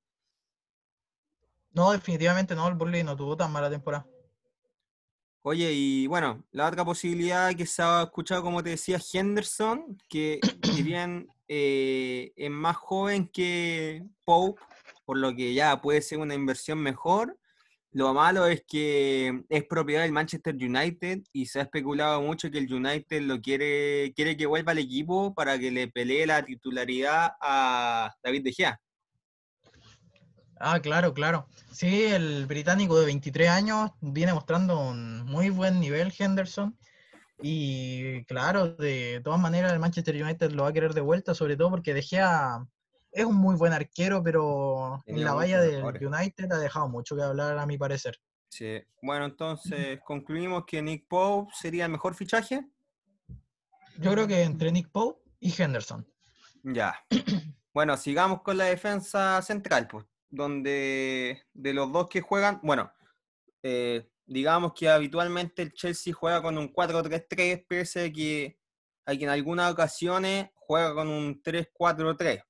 No, 1.72 1.92
definitivamente 1.92 2.54
no, 2.54 2.68
el 2.68 2.74
Burley 2.74 3.02
no 3.02 3.16
tuvo 3.16 3.36
tan 3.36 3.50
mala 3.50 3.70
temporada. 3.70 4.06
Oye, 5.44 5.72
y 5.72 6.06
bueno, 6.06 6.44
la 6.52 6.68
otra 6.68 6.84
posibilidad 6.84 7.52
que 7.54 7.66
se 7.66 7.82
ha 7.82 8.02
escuchado, 8.04 8.42
como 8.42 8.62
te 8.62 8.70
decía, 8.70 9.00
Henderson, 9.12 9.98
que 10.08 10.38
si 10.62 10.82
bien 10.84 11.28
eh, 11.48 12.32
es 12.36 12.50
más 12.50 12.76
joven 12.76 13.26
que 13.26 14.04
Pope, 14.24 14.62
por 15.04 15.18
lo 15.18 15.34
que 15.34 15.52
ya 15.52 15.80
puede 15.80 16.00
ser 16.00 16.18
una 16.18 16.34
inversión 16.34 16.78
mejor, 16.78 17.38
lo 17.92 18.14
malo 18.14 18.46
es 18.46 18.64
que 18.66 19.42
es 19.50 19.64
propiedad 19.64 20.02
del 20.02 20.12
Manchester 20.12 20.54
United 20.54 21.20
y 21.32 21.46
se 21.46 21.60
ha 21.60 21.62
especulado 21.62 22.22
mucho 22.22 22.50
que 22.50 22.58
el 22.58 22.72
United 22.72 23.20
lo 23.22 23.40
quiere, 23.40 24.12
quiere 24.14 24.36
que 24.36 24.46
vuelva 24.46 24.72
al 24.72 24.78
equipo 24.78 25.34
para 25.34 25.58
que 25.58 25.70
le 25.70 25.88
pelee 25.88 26.26
la 26.26 26.42
titularidad 26.42 27.32
a 27.40 28.10
David 28.22 28.44
De 28.44 28.52
Gea. 28.52 28.80
Ah, 30.58 30.80
claro, 30.80 31.12
claro. 31.12 31.48
Sí, 31.70 32.04
el 32.04 32.46
británico 32.46 32.98
de 32.98 33.06
23 33.06 33.48
años 33.50 33.90
viene 34.00 34.32
mostrando 34.32 34.78
un 34.78 35.24
muy 35.26 35.50
buen 35.50 35.78
nivel, 35.78 36.14
Henderson. 36.16 36.78
Y 37.42 38.24
claro, 38.24 38.68
de 38.68 39.20
todas 39.22 39.40
maneras 39.40 39.72
el 39.72 39.80
Manchester 39.80 40.22
United 40.22 40.52
lo 40.52 40.62
va 40.62 40.68
a 40.70 40.72
querer 40.72 40.94
de 40.94 41.00
vuelta, 41.00 41.34
sobre 41.34 41.56
todo 41.56 41.70
porque 41.70 41.92
De 41.92 42.02
Gea 42.02 42.64
es 43.12 43.24
un 43.24 43.36
muy 43.36 43.56
buen 43.56 43.72
arquero, 43.72 44.22
pero 44.22 45.02
en 45.06 45.24
la 45.24 45.34
valla 45.34 45.60
del 45.60 45.84
United 45.84 46.50
ha 46.50 46.58
dejado 46.58 46.88
mucho 46.88 47.14
que 47.14 47.22
hablar 47.22 47.58
a 47.58 47.66
mi 47.66 47.78
parecer. 47.78 48.18
Sí. 48.48 48.82
Bueno, 49.02 49.26
entonces 49.26 50.00
concluimos 50.04 50.64
que 50.66 50.82
Nick 50.82 51.06
Pope 51.08 51.52
sería 51.54 51.84
el 51.84 51.92
mejor 51.92 52.14
fichaje. 52.14 52.66
Yo 53.98 54.12
creo 54.12 54.26
que 54.26 54.42
entre 54.42 54.72
Nick 54.72 54.90
Pope 54.90 55.22
y 55.40 55.54
Henderson. 55.60 56.06
Ya. 56.62 56.94
Bueno, 57.74 57.96
sigamos 57.96 58.42
con 58.42 58.58
la 58.58 58.66
defensa 58.66 59.40
central, 59.40 59.88
pues 59.88 60.04
donde 60.32 61.42
de 61.52 61.74
los 61.74 61.92
dos 61.92 62.08
que 62.08 62.22
juegan, 62.22 62.58
bueno, 62.62 62.90
eh, 63.62 64.10
digamos 64.26 64.72
que 64.72 64.88
habitualmente 64.88 65.62
el 65.62 65.72
Chelsea 65.74 66.12
juega 66.12 66.42
con 66.42 66.58
un 66.58 66.72
4-3-3, 66.72 67.66
pese 67.68 68.06
a 68.06 68.12
que, 68.12 68.58
en 69.06 69.28
algunas 69.28 69.70
ocasiones 69.70 70.50
juega 70.54 70.94
con 70.94 71.08
un 71.08 71.42
3-4-3. 71.42 72.42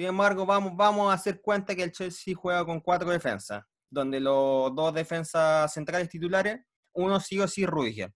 Sin 0.00 0.08
embargo, 0.08 0.46
vamos, 0.46 0.74
vamos 0.74 1.10
a 1.10 1.12
hacer 1.12 1.42
cuenta 1.42 1.76
que 1.76 1.82
el 1.82 1.92
Chelsea 1.92 2.34
juega 2.34 2.64
con 2.64 2.80
cuatro 2.80 3.10
defensas, 3.10 3.62
donde 3.90 4.18
los 4.18 4.74
dos 4.74 4.94
defensas 4.94 5.70
centrales 5.74 6.08
titulares, 6.08 6.58
uno 6.94 7.20
sí 7.20 7.38
o 7.38 7.46
sí 7.46 7.66
Rudiger. 7.66 8.10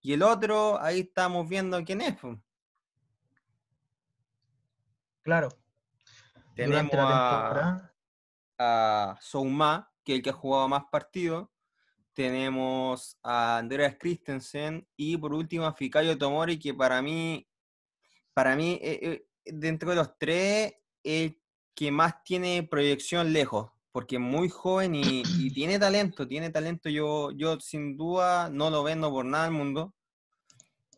Y 0.00 0.12
el 0.12 0.22
otro, 0.22 0.80
ahí 0.80 1.00
estamos 1.00 1.48
viendo 1.48 1.84
quién 1.84 2.02
es. 2.02 2.14
Claro. 5.22 5.48
Tenemos 6.54 6.94
a, 6.94 7.90
a 8.56 9.18
Souma, 9.20 9.92
que 10.04 10.12
es 10.12 10.16
el 10.18 10.22
que 10.22 10.30
ha 10.30 10.34
jugado 10.34 10.68
más 10.68 10.84
partidos. 10.84 11.48
Tenemos 12.12 13.18
a 13.24 13.58
Andreas 13.58 13.96
Christensen 13.98 14.86
y 14.94 15.16
por 15.16 15.34
último 15.34 15.66
a 15.66 15.74
Fikayo 15.74 16.16
Tomori, 16.16 16.60
que 16.60 16.74
para 16.74 17.02
mí, 17.02 17.44
para 18.32 18.54
mí, 18.54 18.78
eh, 18.80 19.00
eh, 19.02 19.28
dentro 19.44 19.90
de 19.90 19.96
los 19.96 20.16
tres, 20.16 20.74
el 21.02 21.40
que 21.74 21.90
más 21.90 22.22
tiene 22.24 22.62
proyección 22.62 23.32
lejos, 23.32 23.70
porque 23.92 24.16
es 24.16 24.20
muy 24.20 24.48
joven 24.48 24.94
y, 24.94 25.52
tiene 25.52 25.78
talento, 25.78 26.26
tiene 26.26 26.50
talento. 26.50 26.88
Yo, 26.88 27.30
yo 27.32 27.58
sin 27.60 27.96
duda 27.96 28.50
no 28.50 28.70
lo 28.70 28.82
vendo 28.82 29.10
por 29.10 29.24
nada 29.24 29.44
del 29.44 29.54
mundo. 29.54 29.94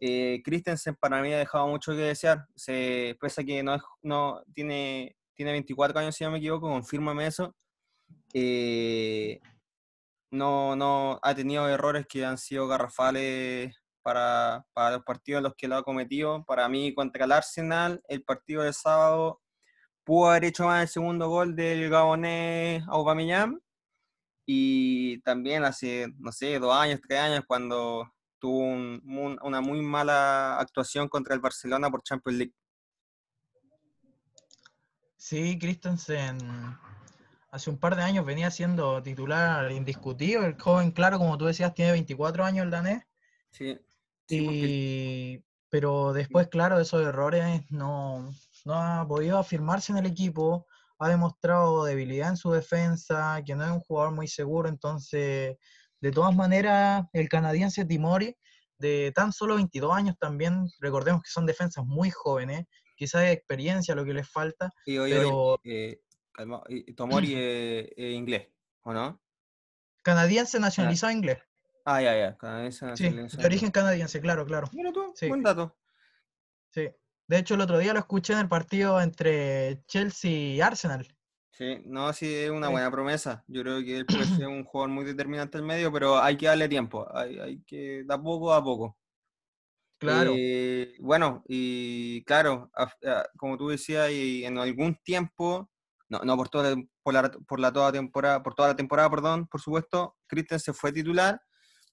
Eh, 0.01 0.41
Christensen 0.45 0.97
para 0.97 1.21
mí 1.21 1.33
ha 1.33 1.39
dejado 1.39 1.69
mucho 1.69 1.93
que 1.93 1.99
desear. 1.99 2.47
Se, 2.55 3.17
pese 3.21 3.43
a 3.43 3.45
que 3.45 3.63
no, 3.63 3.79
no 4.03 4.43
tiene 4.55 5.17
tiene 5.41 5.53
24 5.53 5.99
años, 5.99 6.15
si 6.15 6.23
no 6.23 6.33
me 6.33 6.37
equivoco, 6.37 6.69
confírmame 6.69 7.27
eso. 7.27 7.57
Eh, 8.35 9.41
no, 10.31 10.77
no 10.77 11.19
ha 11.23 11.35
tenido 11.35 11.67
errores 11.67 12.07
que 12.07 12.27
han 12.27 12.37
sido 12.37 12.69
garrafales 12.69 13.75
para, 14.03 14.67
para, 14.75 14.97
los 14.97 15.03
partidos 15.03 15.39
en 15.39 15.45
los 15.45 15.55
que 15.55 15.67
lo 15.67 15.77
ha 15.77 15.83
cometido. 15.83 16.45
Para 16.45 16.69
mí, 16.69 16.95
contra 16.95 17.25
el 17.25 17.33
Arsenal, 17.33 18.03
el 18.09 18.23
partido 18.23 18.65
del 18.65 18.75
sábado 18.75 19.41
pudo 20.11 20.31
haber 20.31 20.47
hecho 20.47 20.65
más 20.65 20.83
el 20.83 20.89
segundo 20.89 21.29
gol 21.29 21.55
del 21.55 21.89
gabonés 21.89 22.83
Aubameyang. 22.89 23.61
Y 24.45 25.21
también 25.21 25.63
hace, 25.63 26.09
no 26.19 26.33
sé, 26.33 26.59
dos 26.59 26.75
años, 26.75 26.99
tres 27.07 27.21
años, 27.21 27.45
cuando 27.47 28.13
tuvo 28.41 28.59
una 28.59 29.61
muy 29.61 29.81
mala 29.83 30.59
actuación 30.59 31.07
contra 31.09 31.33
el 31.37 31.41
Barcelona 31.41 31.89
por 31.93 32.03
Champions 32.03 32.39
League. 32.39 32.55
Sí, 35.17 35.57
Christensen 35.61 36.39
hace 37.53 37.71
un 37.71 37.79
par 37.79 37.95
de 37.95 38.03
años 38.03 38.27
venía 38.27 38.51
siendo 38.51 39.01
titular 39.05 39.71
indiscutido. 39.71 40.45
El 40.45 40.61
joven, 40.61 40.91
claro, 40.91 41.19
como 41.19 41.39
tú 41.39 41.45
decías, 41.45 41.73
tiene 41.73 41.93
24 41.93 42.45
años 42.45 42.65
el 42.65 42.73
danés. 42.73 43.05
Sí. 43.53 43.79
Pero 45.69 46.13
después, 46.13 46.49
claro, 46.49 46.81
esos 46.81 47.07
errores 47.07 47.63
no, 47.71 48.35
no 48.65 48.75
ha 48.75 49.07
podido 49.07 49.39
afirmarse 49.39 49.93
en 49.93 49.99
el 49.99 50.07
equipo. 50.07 50.67
Ha 50.99 51.09
demostrado 51.09 51.85
debilidad 51.85 52.31
en 52.31 52.37
su 52.37 52.51
defensa, 52.51 53.43
que 53.45 53.55
no 53.55 53.65
es 53.65 53.71
un 53.71 53.81
jugador 53.81 54.15
muy 54.15 54.29
seguro. 54.29 54.69
Entonces, 54.69 55.57
de 56.01 56.11
todas 56.11 56.35
maneras, 56.35 57.05
el 57.13 57.29
canadiense 57.29 57.85
Timori, 57.85 58.37
de 58.79 59.13
tan 59.15 59.33
solo 59.33 59.57
22 59.57 59.95
años 59.95 60.17
también, 60.19 60.67
recordemos 60.81 61.23
que 61.23 61.31
son 61.31 61.47
defensas 61.47 61.85
muy 61.85 62.11
jóvenes, 62.11 62.67
quizás 62.97 63.25
es 63.25 63.33
experiencia 63.33 63.95
lo 63.95 64.05
que 64.05 64.15
les 64.15 64.29
falta. 64.29 64.71
Y 64.87 64.99
pero... 64.99 65.59
Eh, 65.65 66.01
Tomori 66.97 67.35
es 67.37 68.15
inglés, 68.15 68.49
¿o 68.83 68.93
no? 68.93 69.21
Canadiense 70.03 70.59
nacionalizado 70.59 71.13
inglés. 71.13 71.39
Ah, 71.85 72.01
ya, 72.01 72.17
ya, 72.17 72.37
canadiense. 72.37 72.97
Sí, 72.97 73.11
de 73.11 73.45
origen 73.45 73.71
canadiense, 73.71 74.21
claro, 74.21 74.47
claro. 74.47 74.69
Mira 74.73 74.93
tú, 74.93 75.15
buen 75.29 75.43
dato. 75.43 75.77
Sí. 76.71 76.89
De 77.31 77.39
hecho, 77.39 77.55
el 77.55 77.61
otro 77.61 77.79
día 77.79 77.93
lo 77.93 78.01
escuché 78.01 78.33
en 78.33 78.41
el 78.41 78.49
partido 78.49 79.01
entre 79.01 79.85
Chelsea 79.87 80.33
y 80.33 80.61
Arsenal. 80.61 81.07
Sí, 81.53 81.81
no, 81.85 82.13
sí, 82.13 82.27
es 82.35 82.51
una 82.51 82.71
buena 82.71 82.91
promesa. 82.91 83.45
Yo 83.47 83.63
creo 83.63 83.79
que 83.85 83.99
él 83.99 84.05
puede 84.05 84.25
ser 84.25 84.49
un 84.49 84.65
jugador 84.65 84.91
muy 84.91 85.05
determinante 85.05 85.57
al 85.57 85.63
medio, 85.63 85.93
pero 85.93 86.19
hay 86.21 86.37
que 86.37 86.47
darle 86.47 86.69
tiempo. 86.69 87.07
Hay, 87.17 87.39
hay 87.39 87.63
que 87.63 88.03
dar 88.05 88.21
poco 88.21 88.53
a 88.53 88.65
poco. 88.65 88.99
Claro. 89.99 90.33
Eh, 90.37 90.97
bueno, 90.99 91.45
y 91.47 92.25
claro, 92.25 92.69
a- 92.75 92.93
a- 93.09 93.27
como 93.37 93.57
tú 93.57 93.69
decías, 93.69 94.11
y 94.11 94.45
en 94.45 94.59
algún 94.59 94.97
tiempo, 95.05 95.71
no, 96.09 96.19
no 96.25 96.37
por 96.37 96.49
toda, 96.49 96.75
por 97.05 97.15
la, 97.15 97.31
por 97.31 97.61
la 97.61 97.73
toda 97.73 97.93
temporada, 97.93 98.43
por 98.43 98.55
toda 98.57 98.71
la 98.71 98.77
temporada, 98.77 99.09
perdón, 99.09 99.47
por 99.47 99.61
supuesto, 99.61 100.17
Christensen 100.27 100.75
fue 100.75 100.91
titular, 100.91 101.41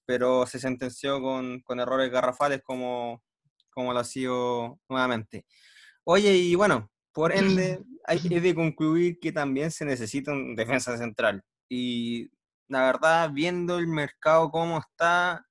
pero 0.04 0.46
se 0.46 0.58
sentenció 0.58 1.20
con, 1.22 1.60
con 1.60 1.78
errores 1.78 2.10
garrafales 2.10 2.60
como, 2.64 3.22
como 3.78 3.92
lo 3.92 4.00
ha 4.00 4.04
sido 4.04 4.80
nuevamente. 4.88 5.46
Oye, 6.02 6.34
y 6.36 6.56
bueno, 6.56 6.90
por 7.12 7.30
ende, 7.30 7.78
hay 8.06 8.18
de 8.18 8.52
concluir 8.52 9.20
que 9.20 9.30
también 9.30 9.70
se 9.70 9.84
necesita 9.84 10.32
un 10.32 10.56
defensa 10.56 10.98
central. 10.98 11.44
Y 11.68 12.28
la 12.66 12.82
verdad, 12.86 13.30
viendo 13.32 13.78
el 13.78 13.86
mercado 13.86 14.50
cómo 14.50 14.80
está, 14.80 15.46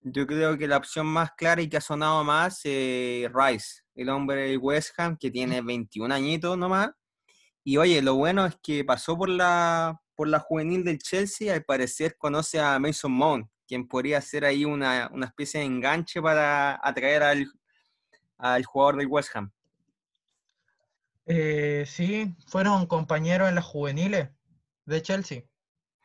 yo 0.00 0.28
creo 0.28 0.56
que 0.56 0.68
la 0.68 0.76
opción 0.76 1.06
más 1.06 1.32
clara 1.36 1.60
y 1.60 1.68
que 1.68 1.78
ha 1.78 1.80
sonado 1.80 2.22
más 2.22 2.60
es 2.62 3.28
Rice, 3.32 3.82
el 3.96 4.10
hombre 4.10 4.42
del 4.42 4.58
West 4.58 4.92
Ham 4.98 5.16
que 5.18 5.32
tiene 5.32 5.60
21 5.60 6.14
añitos 6.14 6.56
nomás. 6.56 6.90
Y 7.64 7.78
oye, 7.78 8.00
lo 8.00 8.14
bueno 8.14 8.46
es 8.46 8.56
que 8.62 8.84
pasó 8.84 9.18
por 9.18 9.28
la, 9.28 10.00
por 10.14 10.28
la 10.28 10.38
juvenil 10.38 10.84
del 10.84 10.98
Chelsea, 10.98 11.52
al 11.52 11.64
parecer 11.64 12.14
conoce 12.16 12.60
a 12.60 12.78
Mason 12.78 13.10
Mount, 13.10 13.48
quien 13.66 13.88
podría 13.88 14.20
ser 14.20 14.44
ahí 14.44 14.64
una, 14.64 15.10
una 15.12 15.26
especie 15.26 15.60
de 15.60 15.66
enganche 15.66 16.20
para 16.22 16.80
atraer 16.82 17.22
al, 17.22 17.46
al 18.38 18.64
jugador 18.64 18.96
del 18.96 19.08
West 19.08 19.34
Ham. 19.34 19.52
Eh, 21.26 21.84
sí, 21.86 22.36
fueron 22.46 22.86
compañeros 22.86 23.48
en 23.48 23.56
las 23.56 23.64
juveniles 23.64 24.30
de 24.84 25.02
Chelsea. 25.02 25.42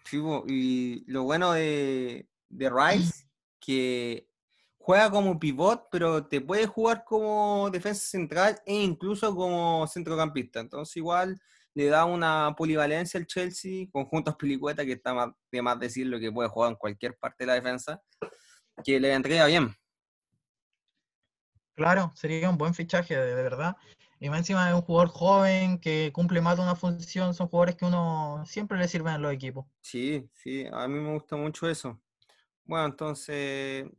Sí, 0.04 0.20
y 0.48 1.04
lo 1.12 1.24
bueno 1.24 1.52
de, 1.54 2.28
de 2.50 2.70
Rice, 2.70 3.28
que 3.60 4.28
juega 4.80 5.12
como 5.12 5.40
pivot, 5.40 5.88
pero 5.92 6.26
te 6.26 6.42
puede 6.42 6.66
jugar 6.66 7.04
como 7.06 7.70
defensa 7.70 8.04
central 8.04 8.60
e 8.66 8.74
incluso 8.74 9.36
como 9.36 9.86
centrocampista. 9.88 10.60
Entonces 10.60 10.98
igual 10.98 11.40
le 11.74 11.86
da 11.88 12.06
una 12.06 12.54
polivalencia 12.58 13.20
al 13.20 13.28
Chelsea, 13.28 13.88
conjuntos 13.92 14.36
pelicueta, 14.36 14.86
que 14.86 14.94
está 14.94 15.14
más, 15.14 15.30
de 15.52 15.62
más 15.62 15.80
decirlo 15.80 16.20
que 16.20 16.32
puede 16.32 16.50
jugar 16.50 16.72
en 16.72 16.78
cualquier 16.78 17.18
parte 17.18 17.44
de 17.44 17.48
la 17.48 17.54
defensa, 17.54 18.02
que 18.84 19.00
le 19.00 19.14
entrega 19.14 19.46
bien. 19.48 19.74
Claro, 21.76 22.12
sería 22.16 22.50
un 22.50 22.58
buen 22.58 22.74
fichaje, 22.74 23.16
de, 23.16 23.36
de 23.36 23.44
verdad. 23.44 23.76
Y 24.20 24.30
más 24.30 24.40
encima 24.40 24.70
es 24.70 24.76
un 24.76 24.82
jugador 24.82 25.10
joven 25.10 25.80
que 25.80 26.12
cumple 26.14 26.42
más 26.42 26.58
de 26.58 26.64
una 26.64 26.76
función, 26.76 27.34
son 27.34 27.48
jugadores 27.48 27.76
que 27.76 27.86
uno 27.86 28.44
siempre 28.46 28.78
le 28.78 28.88
sirven 28.88 29.16
en 29.16 29.22
los 29.24 29.34
equipos. 29.34 29.66
Sí, 29.82 30.30
sí, 30.34 30.66
a 30.72 30.88
mí 30.88 31.00
me 31.00 31.14
gusta 31.14 31.36
mucho 31.36 31.68
eso. 31.68 32.00
Bueno, 32.66 32.86
entonces, 32.86 33.90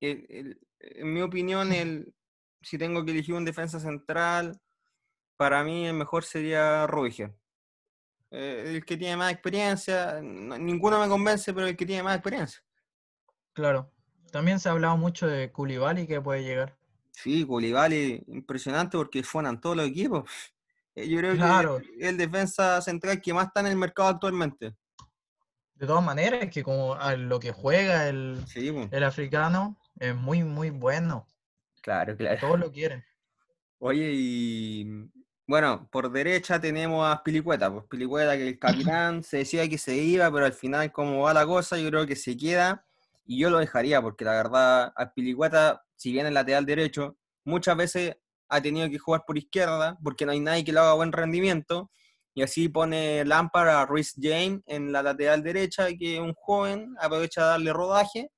el- 0.00 0.26
el- 0.28 0.60
en 0.80 1.12
mi 1.12 1.20
opinión, 1.22 1.70
el, 1.88 2.14
si 2.60 2.78
tengo 2.78 3.04
que 3.04 3.10
elegir 3.10 3.34
un 3.34 3.44
defensa 3.44 3.80
central, 3.80 4.60
para 5.36 5.62
mí 5.64 5.86
el 5.86 5.94
mejor 5.94 6.24
sería 6.24 6.86
Rudiger. 6.86 7.34
Eh, 8.30 8.64
el 8.76 8.84
que 8.84 8.96
tiene 8.96 9.16
más 9.16 9.32
experiencia, 9.32 10.20
no- 10.22 10.56
ninguno 10.58 10.98
me 11.00 11.08
convence, 11.08 11.52
pero 11.52 11.66
el 11.66 11.76
que 11.76 11.84
tiene 11.86 12.02
más 12.02 12.16
experiencia. 12.16 12.62
Claro. 13.52 13.90
También 14.30 14.58
se 14.58 14.68
ha 14.68 14.72
hablado 14.72 14.96
mucho 14.96 15.26
de 15.26 15.52
Koulibaly 15.52 16.06
que 16.06 16.20
puede 16.20 16.42
llegar. 16.42 16.76
Sí, 17.10 17.44
Koulibaly, 17.46 18.24
impresionante 18.28 18.96
porque 18.96 19.22
suenan 19.22 19.60
todos 19.60 19.76
los 19.76 19.86
equipos. 19.86 20.24
Eh, 20.94 21.08
Yo 21.08 21.16
creo 21.20 21.34
Claro. 21.36 21.78
que 21.78 21.86
es 22.04 22.08
el 22.10 22.18
defensa 22.18 22.78
central 22.82 23.22
que 23.22 23.32
más 23.32 23.46
está 23.46 23.60
en 23.60 23.68
el 23.68 23.76
mercado 23.76 24.10
actualmente. 24.10 24.74
De 25.74 25.86
todas 25.86 26.04
maneras, 26.04 26.42
es 26.42 26.50
que 26.50 26.62
como 26.62 26.94
a 26.94 27.16
lo 27.16 27.40
que 27.40 27.50
juega 27.50 28.10
el, 28.10 28.44
Sí, 28.46 28.70
po. 28.70 28.88
el 28.90 29.02
africano 29.02 29.78
es 29.98 30.14
muy, 30.14 30.44
muy 30.44 30.68
bueno. 30.68 31.26
claro, 31.80 32.14
claro. 32.14 32.38
Todos 32.40 32.60
lo 32.60 32.70
quieren. 32.70 33.02
Oye, 33.78 34.10
y 34.12 34.86
bueno, 35.52 35.86
por 35.92 36.10
derecha 36.10 36.58
tenemos 36.58 37.06
a 37.06 37.22
Pilicueta, 37.22 37.70
pues 37.70 37.84
Pilicueta 37.84 38.38
que 38.38 38.48
el 38.48 38.58
capitán 38.58 39.22
se 39.22 39.36
decía 39.36 39.68
que 39.68 39.76
se 39.76 39.94
iba, 39.94 40.32
pero 40.32 40.46
al 40.46 40.54
final 40.54 40.90
como 40.90 41.24
va 41.24 41.34
la 41.34 41.44
cosa, 41.44 41.76
yo 41.76 41.90
creo 41.90 42.06
que 42.06 42.16
se 42.16 42.38
queda 42.38 42.86
y 43.26 43.38
yo 43.38 43.50
lo 43.50 43.58
dejaría, 43.58 44.00
porque 44.00 44.24
la 44.24 44.32
verdad, 44.32 44.94
a 44.96 45.12
Pilicueta, 45.12 45.84
si 45.94 46.10
bien 46.10 46.24
es 46.24 46.32
lateral 46.32 46.64
derecho, 46.64 47.18
muchas 47.44 47.76
veces 47.76 48.16
ha 48.48 48.62
tenido 48.62 48.88
que 48.88 48.96
jugar 48.96 49.24
por 49.26 49.36
izquierda, 49.36 49.98
porque 50.02 50.24
no 50.24 50.32
hay 50.32 50.40
nadie 50.40 50.64
que 50.64 50.72
le 50.72 50.78
haga 50.78 50.94
buen 50.94 51.12
rendimiento, 51.12 51.90
y 52.32 52.40
así 52.40 52.70
pone 52.70 53.22
Lampard 53.26 53.68
a 53.68 53.84
Rhys 53.84 54.14
James 54.18 54.62
en 54.64 54.90
la 54.90 55.02
lateral 55.02 55.42
derecha, 55.42 55.88
que 55.98 56.18
un 56.18 56.32
joven, 56.32 56.94
aprovecha 56.98 57.42
a 57.42 57.46
darle 57.48 57.74
rodaje, 57.74 58.30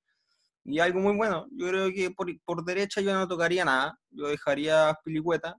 y 0.64 0.80
algo 0.80 0.98
muy 0.98 1.14
bueno. 1.14 1.46
Yo 1.52 1.68
creo 1.68 1.92
que 1.92 2.10
por, 2.10 2.26
por 2.44 2.64
derecha 2.64 3.00
yo 3.00 3.14
no 3.14 3.28
tocaría 3.28 3.64
nada, 3.64 3.96
yo 4.10 4.26
dejaría 4.26 4.88
a 4.88 4.94
Pilicueta, 5.04 5.56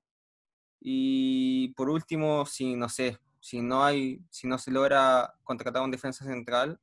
y 0.88 1.70
por 1.70 1.90
último, 1.90 2.46
si 2.46 2.76
no 2.76 2.88
sé, 2.90 3.18
si 3.40 3.60
no 3.60 3.84
hay, 3.84 4.22
si 4.30 4.48
no 4.48 4.60
se 4.60 4.70
logra 4.70 5.34
contratar 5.44 5.82
un 5.82 5.90
defensa 5.90 6.24
central, 6.24 6.80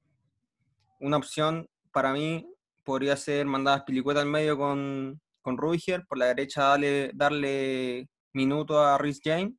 una 0.98 1.18
opción 1.18 1.70
para 1.92 2.12
mí 2.12 2.52
podría 2.82 3.16
ser 3.16 3.46
mandar 3.46 3.78
a 3.78 3.84
Pilicueta 3.84 4.20
al 4.20 4.26
medio 4.26 4.58
con, 4.58 5.20
con 5.40 5.56
Rudiger, 5.56 6.04
por 6.08 6.18
la 6.18 6.26
derecha 6.26 6.64
darle, 6.64 7.12
darle 7.14 8.08
minuto 8.32 8.82
a 8.82 8.98
Rhys 8.98 9.20
James, 9.22 9.54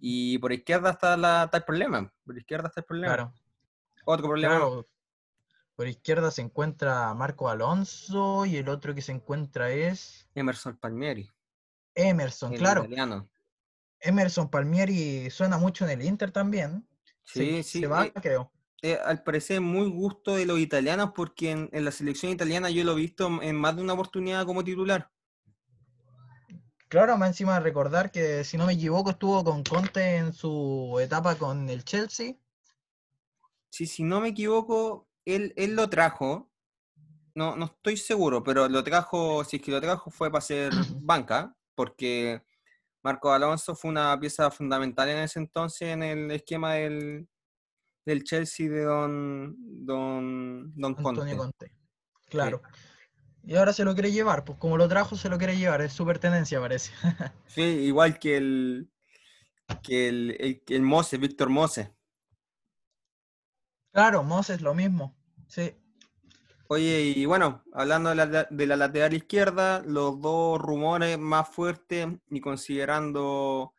y 0.00 0.36
por 0.36 0.52
izquierda 0.52 0.90
está, 0.90 1.16
la, 1.16 1.44
está 1.44 1.56
el 1.56 1.64
problema. 1.64 2.12
Por 2.26 2.36
izquierda 2.36 2.68
está 2.68 2.82
el 2.82 2.86
problema. 2.86 3.14
Claro. 3.14 3.34
Otro 4.04 4.28
problema. 4.28 4.56
Claro. 4.56 4.86
Por 5.76 5.88
izquierda 5.88 6.30
se 6.30 6.42
encuentra 6.42 7.14
Marco 7.14 7.48
Alonso 7.48 8.44
y 8.44 8.58
el 8.58 8.68
otro 8.68 8.94
que 8.94 9.00
se 9.00 9.12
encuentra 9.12 9.70
es 9.70 10.28
Emerson 10.34 10.76
Palmieri, 10.76 11.26
Emerson. 11.94 12.52
el 12.52 12.58
Claro, 12.58 12.84
italiano. 12.84 13.30
Emerson 14.06 14.50
Palmieri 14.50 15.30
suena 15.30 15.58
mucho 15.58 15.84
en 15.84 15.90
el 15.92 16.04
Inter 16.04 16.30
también. 16.30 16.86
Se- 17.24 17.34
Sí, 17.34 17.62
se, 17.62 17.62
sí. 17.62 17.84
va, 17.86 18.04
eh, 18.06 18.12
creo. 18.20 18.50
eh, 18.82 18.98
al 19.04 19.22
parecer 19.22 19.60
muy 19.60 19.88
gusto 19.90 20.36
de 20.36 20.46
los 20.46 20.58
italianos 20.58 21.12
porque 21.14 21.50
en, 21.50 21.68
en 21.72 21.84
la 21.84 21.90
selección 21.92 22.32
italiana 22.32 22.70
yo 22.70 22.84
lo 22.84 22.92
he 22.92 22.96
visto 22.96 23.42
en 23.42 23.56
más 23.56 23.76
de 23.76 23.82
una 23.82 23.94
oportunidad 23.94 24.46
como 24.46 24.64
titular. 24.64 25.10
Claro, 26.88 27.16
más 27.18 27.28
encima 27.30 27.58
recordar 27.60 28.10
que, 28.12 28.44
si 28.44 28.56
no 28.56 28.66
me 28.66 28.74
equivoco, 28.74 29.10
estuvo 29.10 29.42
con 29.44 29.62
Conte 29.64 30.16
en 30.16 30.32
su 30.32 30.98
etapa 31.00 31.36
con 31.36 31.68
el 31.68 31.84
Chelsea. 31.84 32.36
Sí, 33.70 33.86
si 33.86 34.02
no 34.04 34.20
me 34.20 34.28
equivoco, 34.28 35.08
él, 35.24 35.52
él 35.56 35.74
lo 35.76 35.88
trajo. 35.90 36.50
No, 37.34 37.56
no 37.56 37.66
estoy 37.66 37.96
seguro, 37.98 38.42
pero 38.42 38.68
lo 38.68 38.82
trajo, 38.84 39.44
si 39.44 39.56
es 39.56 39.62
que 39.62 39.70
lo 39.70 39.80
trajo 39.80 40.10
fue 40.10 40.30
para 40.30 40.40
ser 40.40 40.72
banca, 41.00 41.54
porque 41.74 42.42
Marco 43.06 43.30
Alonso 43.30 43.76
fue 43.76 43.92
una 43.92 44.18
pieza 44.18 44.50
fundamental 44.50 45.08
en 45.08 45.18
ese 45.18 45.38
entonces 45.38 45.90
en 45.90 46.02
el 46.02 46.28
esquema 46.32 46.74
del, 46.74 47.28
del 48.04 48.24
Chelsea 48.24 48.68
de 48.68 48.82
Don, 48.82 49.54
don, 49.86 50.72
don 50.74 50.94
Conte. 50.96 51.20
Antonio 51.20 51.36
Conte. 51.36 51.72
Claro. 52.28 52.62
Y 53.44 53.54
ahora 53.54 53.72
se 53.72 53.84
lo 53.84 53.94
quiere 53.94 54.10
llevar, 54.10 54.44
pues 54.44 54.58
como 54.58 54.76
lo 54.76 54.88
trajo, 54.88 55.14
se 55.14 55.28
lo 55.28 55.38
quiere 55.38 55.56
llevar. 55.56 55.82
Es 55.82 55.92
su 55.92 56.04
pertenencia, 56.04 56.58
parece. 56.58 56.90
Sí, 57.46 57.62
igual 57.62 58.18
que 58.18 58.38
el 58.38 58.90
que 59.84 60.08
el, 60.08 60.36
el, 60.40 60.62
el 60.66 60.82
Mose, 60.82 61.16
Víctor 61.16 61.48
Mose. 61.48 61.94
Claro, 63.92 64.24
Moses 64.24 64.62
lo 64.62 64.74
mismo. 64.74 65.16
Sí. 65.46 65.76
Oye, 66.68 67.00
y 67.16 67.26
bueno, 67.26 67.62
hablando 67.72 68.10
de 68.10 68.66
la, 68.66 68.76
lateral 68.76 69.14
izquierda, 69.14 69.82
los 69.86 70.20
dos 70.20 70.58
rumores 70.60 71.18
más 71.18 71.48
fuertes 71.48 72.08
y 72.28 72.40
considerando, 72.40 73.72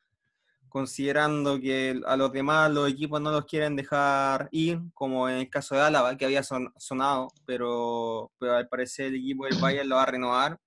considerando 0.69 1.59
que 1.59 2.01
a 2.07 2.17
los 2.17 2.31
demás 2.33 2.71
los 2.71 2.89
equipos 2.91 3.21
no 3.21 3.31
los 3.31 3.45
quieren 3.45 3.75
dejar 3.77 4.49
ir, 4.51 4.81
como 4.93 5.29
en 5.29 5.37
el 5.37 5.49
caso 5.49 5.75
de 5.75 5.81
Álava, 5.81 6.17
que 6.17 6.25
había 6.25 6.43
son- 6.43 6.73
sonado, 6.77 7.29
pero, 7.45 8.31
pero 8.39 8.55
al 8.55 8.69
parecer 8.69 9.07
el 9.07 9.15
equipo 9.17 9.45
del 9.45 9.59
Bayern 9.61 9.89
lo 9.89 9.97
va 9.97 10.03
a 10.03 10.07
renovar. 10.07 10.59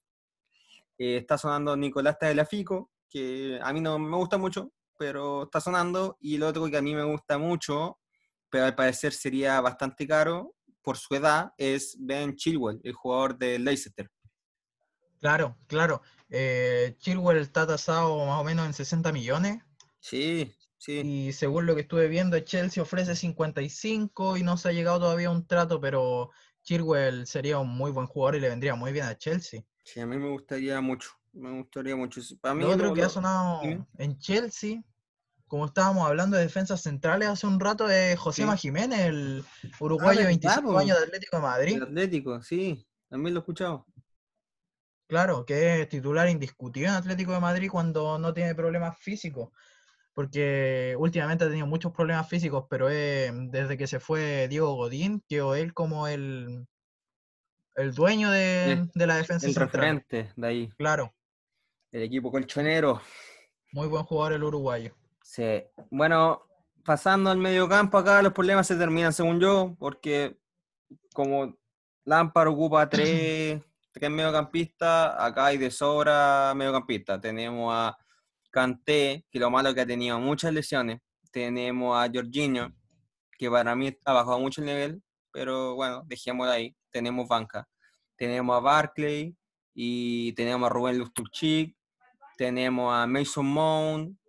Eh, 0.99 1.17
está 1.19 1.39
sonando 1.39 1.77
Nicolás 1.77 2.19
Tagliafico, 2.19 2.91
que 3.09 3.59
a 3.63 3.73
mí 3.73 3.81
no 3.81 3.99
me 3.99 4.17
gusta 4.17 4.39
mucho, 4.39 4.73
pero 4.99 5.45
está 5.45 5.61
sonando, 5.61 6.17
y 6.21 6.37
el 6.37 6.43
otro 6.43 6.67
que 6.69 6.77
a 6.77 6.83
mí 6.83 6.95
me 6.95 7.05
gusta 7.05 7.39
mucho, 7.39 7.99
pero 8.51 8.67
al 8.67 8.75
parecer 8.75 9.13
sería 9.13 9.61
bastante 9.61 10.07
caro, 10.07 10.55
por 10.83 10.97
su 10.97 11.15
edad 11.15 11.53
es 11.59 11.97
Ben 11.99 12.35
Chilwell, 12.37 12.81
el 12.85 12.93
jugador 12.93 13.37
del 13.39 13.65
Leicester. 13.65 14.11
Claro, 15.21 15.57
claro. 15.67 16.01
Eh, 16.31 16.97
Chilwell 16.99 17.39
está 17.39 17.67
tasado 17.67 18.25
más 18.27 18.41
o 18.41 18.45
menos 18.45 18.67
en 18.67 18.73
60 18.73 19.13
millones. 19.13 19.63
Sí, 19.99 20.55
sí. 20.79 21.01
Y 21.05 21.33
según 21.33 21.67
lo 21.67 21.75
que 21.75 21.83
estuve 21.83 22.09
viendo, 22.09 22.39
Chelsea 22.41 22.83
ofrece 22.83 23.15
55 23.15 24.37
y 24.39 24.43
no 24.43 24.57
se 24.57 24.69
ha 24.71 24.73
llegado 24.73 25.01
todavía 25.01 25.29
a 25.29 25.33
un 25.33 25.47
trato, 25.47 25.79
pero 25.81 26.31
Chilwell 26.63 27.27
sería 27.27 27.59
un 27.59 27.69
muy 27.69 27.91
buen 27.91 28.07
jugador 28.07 28.37
y 28.37 28.41
le 28.41 28.49
vendría 28.49 28.75
muy 28.75 28.93
bien 28.93 29.05
a 29.07 29.19
Chelsea. 29.19 29.63
Sí, 29.85 30.01
a 30.01 30.07
mí 30.07 30.17
me 30.17 30.31
gustaría 30.31 30.81
mucho. 30.81 31.11
Me 31.33 31.51
gustaría 31.59 31.95
mucho. 31.97 32.21
Para 32.41 32.55
mí 32.55 32.63
Lo 32.65 32.71
otro 32.71 32.87
lo- 32.89 32.95
que 32.95 33.03
ha 33.03 33.09
sonado 33.09 33.61
en 33.99 34.19
Chelsea, 34.19 34.83
como 35.51 35.67
estábamos 35.67 36.07
hablando 36.07 36.37
de 36.37 36.45
defensas 36.45 36.81
centrales 36.81 37.29
hace 37.29 37.45
un 37.45 37.59
rato, 37.59 37.91
es 37.91 38.17
José 38.17 38.45
Sí. 38.53 38.57
Jiménez, 38.59 39.01
el 39.01 39.45
uruguayo 39.81 40.21
de 40.21 40.27
verdad, 40.27 40.29
25 40.29 40.63
po. 40.73 40.79
años 40.79 40.97
de 40.97 41.05
Atlético 41.05 41.37
de 41.39 41.43
Madrid. 41.43 41.77
El 41.77 41.83
Atlético, 41.83 42.41
sí, 42.41 42.87
también 43.09 43.35
lo 43.35 43.41
he 43.41 43.43
escuchado. 43.43 43.85
Claro, 45.09 45.45
que 45.45 45.83
es 45.83 45.89
titular 45.89 46.29
indiscutido 46.29 46.87
en 46.87 46.95
Atlético 46.95 47.33
de 47.33 47.41
Madrid 47.41 47.69
cuando 47.69 48.17
no 48.21 48.33
tiene 48.33 48.55
problemas 48.55 48.97
físicos. 48.99 49.51
Porque 50.15 50.95
últimamente 50.99 51.45
ha 51.45 51.49
tenido 51.49 51.67
muchos 51.67 51.93
problemas 51.93 52.29
físicos, 52.29 52.67
pero 52.71 52.89
es 52.89 53.33
desde 53.51 53.77
que 53.77 53.89
se 53.89 53.99
fue 53.99 54.47
Diego 54.49 54.75
Godín, 54.77 55.21
quedó 55.29 55.57
él 55.57 55.75
como 55.75 56.07
el, 56.07 56.69
el 57.75 57.93
dueño 57.93 58.31
de, 58.31 58.73
El- 58.73 58.91
de 58.95 59.07
la 59.09 59.17
defensa 59.17 59.47
El 59.47 59.53
central. 59.55 59.69
referente 59.73 60.33
de 60.37 60.47
ahí, 60.47 60.69
Claro, 60.79 61.13
el 61.91 62.03
equipo 62.03 62.31
colchonero. 62.31 63.01
muy 63.73 63.89
buen 63.89 64.05
jugador 64.05 64.35
el 64.35 64.45
uruguayo. 64.45 64.95
Sí. 65.23 65.63
Bueno, 65.91 66.47
pasando 66.85 67.31
al 67.31 67.39
medio 67.39 67.69
campo 67.69 67.99
acá, 67.99 68.23
los 68.23 68.33
problemas 68.33 68.67
se 68.67 68.77
terminan 68.77 69.13
según 69.13 69.41
yo, 69.41 69.77
porque 69.79 70.39
como 71.15 71.57
Lampard 72.05 72.49
ocupa 72.49 72.89
tres, 72.89 73.61
tres 73.93 74.11
mediocampistas, 74.11 75.15
acá 75.19 75.47
hay 75.47 75.59
de 75.59 75.71
sobra 75.71 76.53
mediocampistas. 76.55 77.21
Tenemos 77.21 77.73
a 77.75 77.97
Kanté, 78.51 79.25
que 79.31 79.39
lo 79.39 79.51
malo 79.51 79.69
es 79.69 79.75
que 79.75 79.83
ha 79.83 79.87
tenido 79.87 80.19
muchas 80.19 80.53
lesiones. 80.53 81.01
Tenemos 81.31 81.97
a 81.97 82.11
Jorginho, 82.13 82.75
que 83.39 83.51
para 83.51 83.75
mí 83.77 83.97
ha 84.05 84.13
bajado 84.13 84.41
mucho 84.41 84.61
el 84.61 84.67
nivel, 84.67 85.03
pero 85.33 85.75
bueno, 85.77 86.03
dejémoslo 86.07 86.53
ahí. 86.53 86.77
Tenemos 86.91 87.29
banca. 87.29 87.69
Tenemos 88.17 88.57
a 88.57 88.61
Barclay 88.61 89.35
y 89.75 90.33
tenemos 90.33 90.67
a 90.67 90.73
Rubén 90.73 90.99
Luftuchik, 90.99 91.77
tenemos 92.37 92.93
a 92.93 93.07
Mason 93.07 93.47
Mount, 93.47 94.20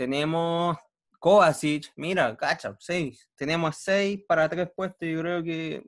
tenemos 0.00 0.78
Kovacic, 1.18 1.92
mira, 1.94 2.34
cacha, 2.34 2.74
seis. 2.78 3.28
Tenemos 3.36 3.76
seis 3.76 4.18
para 4.26 4.48
tres 4.48 4.70
puestos 4.74 5.06
yo 5.06 5.20
creo 5.20 5.42
que 5.42 5.84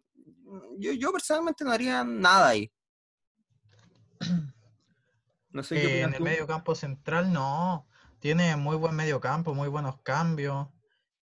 yo, 0.79 0.93
yo 0.93 1.11
personalmente 1.13 1.65
no 1.65 1.73
haría 1.73 2.05
nada 2.05 2.49
ahí. 2.49 2.71
No 5.51 5.63
sé 5.63 5.77
qué 5.77 5.87
Eh, 5.87 5.87
opinas 5.87 6.09
en 6.09 6.13
el 6.13 6.19
tú. 6.19 6.25
medio 6.25 6.47
campo 6.47 6.75
central, 6.75 7.33
no. 7.33 7.87
Tiene 8.21 8.55
muy 8.57 8.77
buen 8.77 8.95
medio 8.95 9.19
campo, 9.19 9.55
muy 9.55 9.69
buenos 9.69 9.99
cambios. 10.03 10.69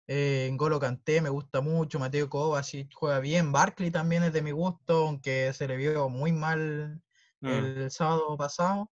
Eh, 0.07 0.49
N'Golo 0.53 0.79
Kanté 0.79 1.21
me 1.21 1.29
gusta 1.29 1.61
mucho, 1.61 1.99
Mateo 1.99 2.31
Kovacic 2.31 2.95
juega 2.95 3.19
bien, 3.19 3.51
Barkley 3.51 3.91
también 3.91 4.23
es 4.23 4.33
de 4.33 4.43
mi 4.43 4.53
gusto, 4.53 5.09
aunque 5.09 5.53
se 5.53 5.67
le 5.67 5.77
vio 5.77 6.09
muy 6.09 6.31
mal 6.31 7.03
Mm, 7.41 7.49
el 7.49 7.91
sábado 7.91 8.37
pasado, 8.37 8.91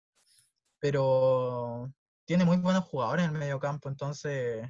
pero 0.79 1.93
tiene 2.31 2.45
muy 2.45 2.55
buenos 2.55 2.85
jugadores 2.85 3.25
en 3.25 3.33
el 3.33 3.37
medio 3.37 3.59
campo, 3.59 3.89
entonces 3.89 4.65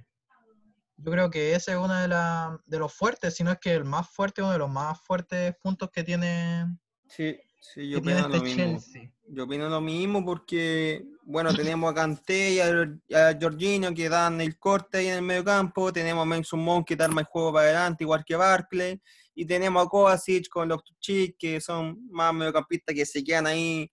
yo 0.97 1.12
creo 1.12 1.30
que 1.30 1.54
ese 1.54 1.74
es 1.74 1.78
uno 1.78 1.93
de, 1.93 2.08
la- 2.08 2.60
de 2.65 2.80
los 2.80 2.91
fuertes, 2.91 3.36
si 3.36 3.43
no 3.43 3.52
es 3.52 3.60
que 3.60 3.71
el 3.76 3.86
más 3.86 4.10
fuerte, 4.10 4.41
uno 4.41 4.52
de 4.52 4.58
los 4.58 4.69
más 4.71 5.00
fuertes 5.00 5.56
puntos 5.62 5.91
que 5.91 6.04
tiene, 6.04 6.65
Sí, 7.08 7.38
sí, 7.60 7.88
yo 7.88 8.00
opino 8.00 8.28
lo 8.28 8.36
este 8.38 8.39
mismo. 8.39 8.63
Chelsea. 8.80 9.12
Yo 9.28 9.43
opino 9.43 9.69
lo 9.69 9.80
mismo 9.80 10.26
porque, 10.26 11.06
bueno, 11.21 11.54
tenemos 11.54 11.91
a 11.91 11.93
Kanté 11.93 12.50
y 12.54 12.60
a, 12.60 13.30
a 13.30 13.38
Jorginho 13.39 13.93
que 13.93 14.10
dan 14.10 14.41
el 14.41 14.58
corte 14.58 14.97
ahí 14.97 15.08
en 15.10 15.13
el 15.17 15.21
medio 15.21 15.43
campo, 15.43 15.93
tenemos 15.93 16.24
a 16.24 16.26
Mason 16.26 16.60
Mount 16.62 16.88
que 16.88 16.95
arma 17.00 17.21
el 17.21 17.28
juego 17.28 17.54
para 17.54 17.65
adelante, 17.65 18.04
igual 18.06 18.24
que 18.26 18.36
Barclay, 18.36 19.00
y 19.36 19.45
tenemos 19.45 19.86
a 19.86 19.88
Kovacic 19.88 20.50
con 20.50 20.67
los 20.67 20.84
Tuchik, 20.84 21.38
que 21.38 21.62
son 21.62 22.08
más 22.10 22.34
mediocampistas 22.34 22.95
que 22.95 23.06
se 23.06 23.24
quedan 23.24 23.45
ahí 23.45 23.88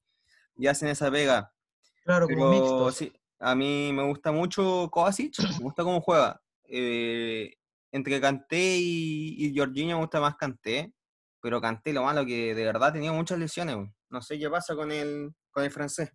y 0.56 0.66
hacen 0.66 0.88
esa 0.88 1.10
pega. 1.10 1.52
Claro, 2.02 2.26
como 2.26 2.48
mixtos. 2.48 2.94
sí, 2.96 3.12
a 3.40 3.54
mí 3.54 3.92
me 3.92 4.04
gusta 4.04 4.32
mucho 4.32 4.88
Kovacic, 4.90 5.38
me 5.40 5.64
gusta 5.64 5.82
cómo 5.84 6.00
juega. 6.00 6.40
Eh, 6.64 7.54
entre 7.92 8.20
Kanté 8.20 8.76
y, 8.78 9.46
y 9.46 9.56
Jorginho 9.56 9.96
me 9.96 10.02
gusta 10.02 10.20
más 10.20 10.36
Kanté, 10.36 10.92
pero 11.40 11.60
Kanté 11.60 11.92
lo 11.92 12.02
malo 12.02 12.26
que 12.26 12.54
de 12.54 12.64
verdad 12.64 12.92
tenía 12.92 13.12
muchas 13.12 13.38
lesiones. 13.38 13.76
No 14.10 14.22
sé 14.22 14.38
qué 14.38 14.50
pasa 14.50 14.74
con 14.74 14.90
el, 14.90 15.32
con 15.50 15.64
el 15.64 15.70
francés. 15.70 16.10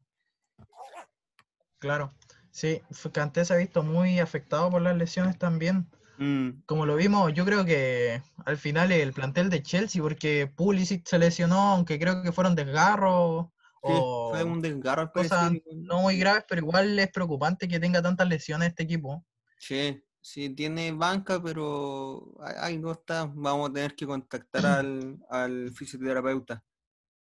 Claro, 1.79 2.13
sí, 2.51 2.81
Kanté 3.11 3.43
se 3.45 3.53
ha 3.53 3.57
visto 3.57 3.83
muy 3.83 4.19
afectado 4.19 4.69
por 4.69 4.81
las 4.81 4.95
lesiones 4.95 5.37
también. 5.37 5.89
Mm, 6.17 6.61
Como 6.65 6.85
lo 6.85 6.95
vimos, 6.95 7.33
yo 7.33 7.43
creo 7.43 7.65
que 7.65 8.21
al 8.45 8.57
final 8.57 8.91
el 8.91 9.13
plantel 9.13 9.49
de 9.49 9.63
Chelsea, 9.63 10.01
porque 10.01 10.47
Pulisic 10.47 11.07
se 11.07 11.19
lesionó, 11.19 11.73
aunque 11.73 11.99
creo 11.99 12.21
que 12.21 12.31
fueron 12.31 12.55
desgarros 12.55 13.47
o 13.83 14.31
fue 14.31 14.43
un 14.43 14.61
desgarro 14.61 15.11
cosas 15.11 15.51
no 15.75 16.01
muy 16.01 16.17
graves, 16.17 16.45
pero 16.47 16.61
igual 16.61 16.97
es 16.97 17.11
preocupante 17.11 17.67
que 17.67 17.79
tenga 17.79 18.01
tantas 18.01 18.27
lesiones 18.27 18.69
este 18.69 18.83
equipo. 18.83 19.25
Sí, 19.57 20.01
sí, 20.21 20.49
tiene 20.49 20.91
banca, 20.91 21.41
pero 21.41 22.33
ahí 22.59 22.77
no 22.77 22.91
está. 22.91 23.29
Vamos 23.33 23.69
a 23.69 23.73
tener 23.73 23.95
que 23.95 24.05
contactar 24.05 24.65
al, 24.65 25.17
al 25.29 25.71
fisioterapeuta. 25.71 26.63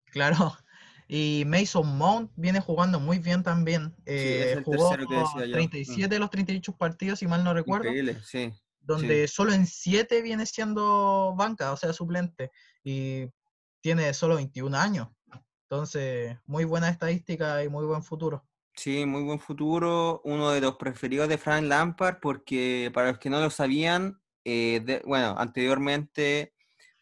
Claro. 0.06 0.56
Y 1.06 1.44
Mason 1.46 1.98
Mount 1.98 2.30
viene 2.36 2.60
jugando 2.60 2.98
muy 2.98 3.18
bien 3.18 3.42
también. 3.42 3.94
Eh, 4.06 4.62
jugó 4.64 4.90
tercero 4.90 5.08
que 5.08 5.16
decía 5.16 5.46
yo. 5.46 5.50
Mm. 5.50 5.68
37 5.68 6.08
de 6.08 6.18
los 6.18 6.30
38 6.30 6.76
partidos, 6.76 7.18
si 7.18 7.26
mal 7.26 7.44
no 7.44 7.52
recuerdo. 7.52 7.88
Increíble, 7.88 8.18
sí. 8.24 8.52
donde 8.80 9.28
solo 9.28 9.52
en 9.52 9.66
7 9.66 10.22
viene 10.22 10.46
siendo 10.46 11.34
banca, 11.36 11.72
o 11.72 11.76
sea, 11.76 11.92
suplente, 11.92 12.50
y 12.82 13.26
tiene 13.80 14.14
solo 14.14 14.36
21 14.36 14.76
años. 14.76 15.08
Entonces, 15.74 16.38
muy 16.46 16.64
buena 16.64 16.88
estadística 16.88 17.64
y 17.64 17.68
muy 17.68 17.84
buen 17.84 18.00
futuro. 18.04 18.44
Sí, 18.76 19.04
muy 19.06 19.24
buen 19.24 19.40
futuro. 19.40 20.20
Uno 20.22 20.52
de 20.52 20.60
los 20.60 20.76
preferidos 20.76 21.28
de 21.28 21.36
Frank 21.36 21.64
Lampard, 21.64 22.18
porque 22.22 22.92
para 22.94 23.08
los 23.08 23.18
que 23.18 23.28
no 23.28 23.40
lo 23.40 23.50
sabían, 23.50 24.20
eh, 24.44 24.80
de- 24.84 25.02
bueno, 25.04 25.34
anteriormente 25.36 26.54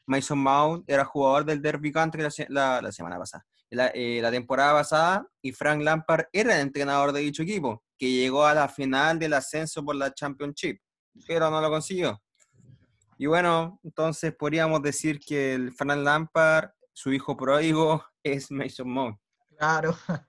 Mason 0.06 0.38
Mount 0.38 0.88
era 0.88 1.04
jugador 1.04 1.44
del 1.44 1.60
Derby 1.60 1.92
Country 1.92 2.22
la, 2.22 2.30
la- 2.48 2.80
la 2.80 2.92
semana 2.92 3.18
pasada, 3.18 3.44
la, 3.68 3.88
eh, 3.88 4.20
la 4.22 4.30
temporada 4.30 4.72
pasada, 4.72 5.26
y 5.42 5.52
Frank 5.52 5.82
Lampard 5.82 6.24
era 6.32 6.54
el 6.54 6.62
entrenador 6.62 7.12
de 7.12 7.20
dicho 7.20 7.42
equipo, 7.42 7.84
que 7.98 8.10
llegó 8.10 8.46
a 8.46 8.54
la 8.54 8.68
final 8.68 9.18
del 9.18 9.34
ascenso 9.34 9.84
por 9.84 9.96
la 9.96 10.14
Championship, 10.14 10.78
pero 11.26 11.50
no 11.50 11.60
lo 11.60 11.68
consiguió. 11.68 12.22
Y 13.18 13.26
bueno, 13.26 13.78
entonces 13.84 14.34
podríamos 14.34 14.80
decir 14.80 15.20
que 15.20 15.52
el 15.52 15.72
Frank 15.72 15.98
Lampard, 16.02 16.70
su 16.92 17.12
hijo 17.12 17.36
pródigo, 17.36 18.04
es 18.22 18.50
Mason 18.50 18.88
Mount. 18.90 19.18
Claro, 19.56 19.96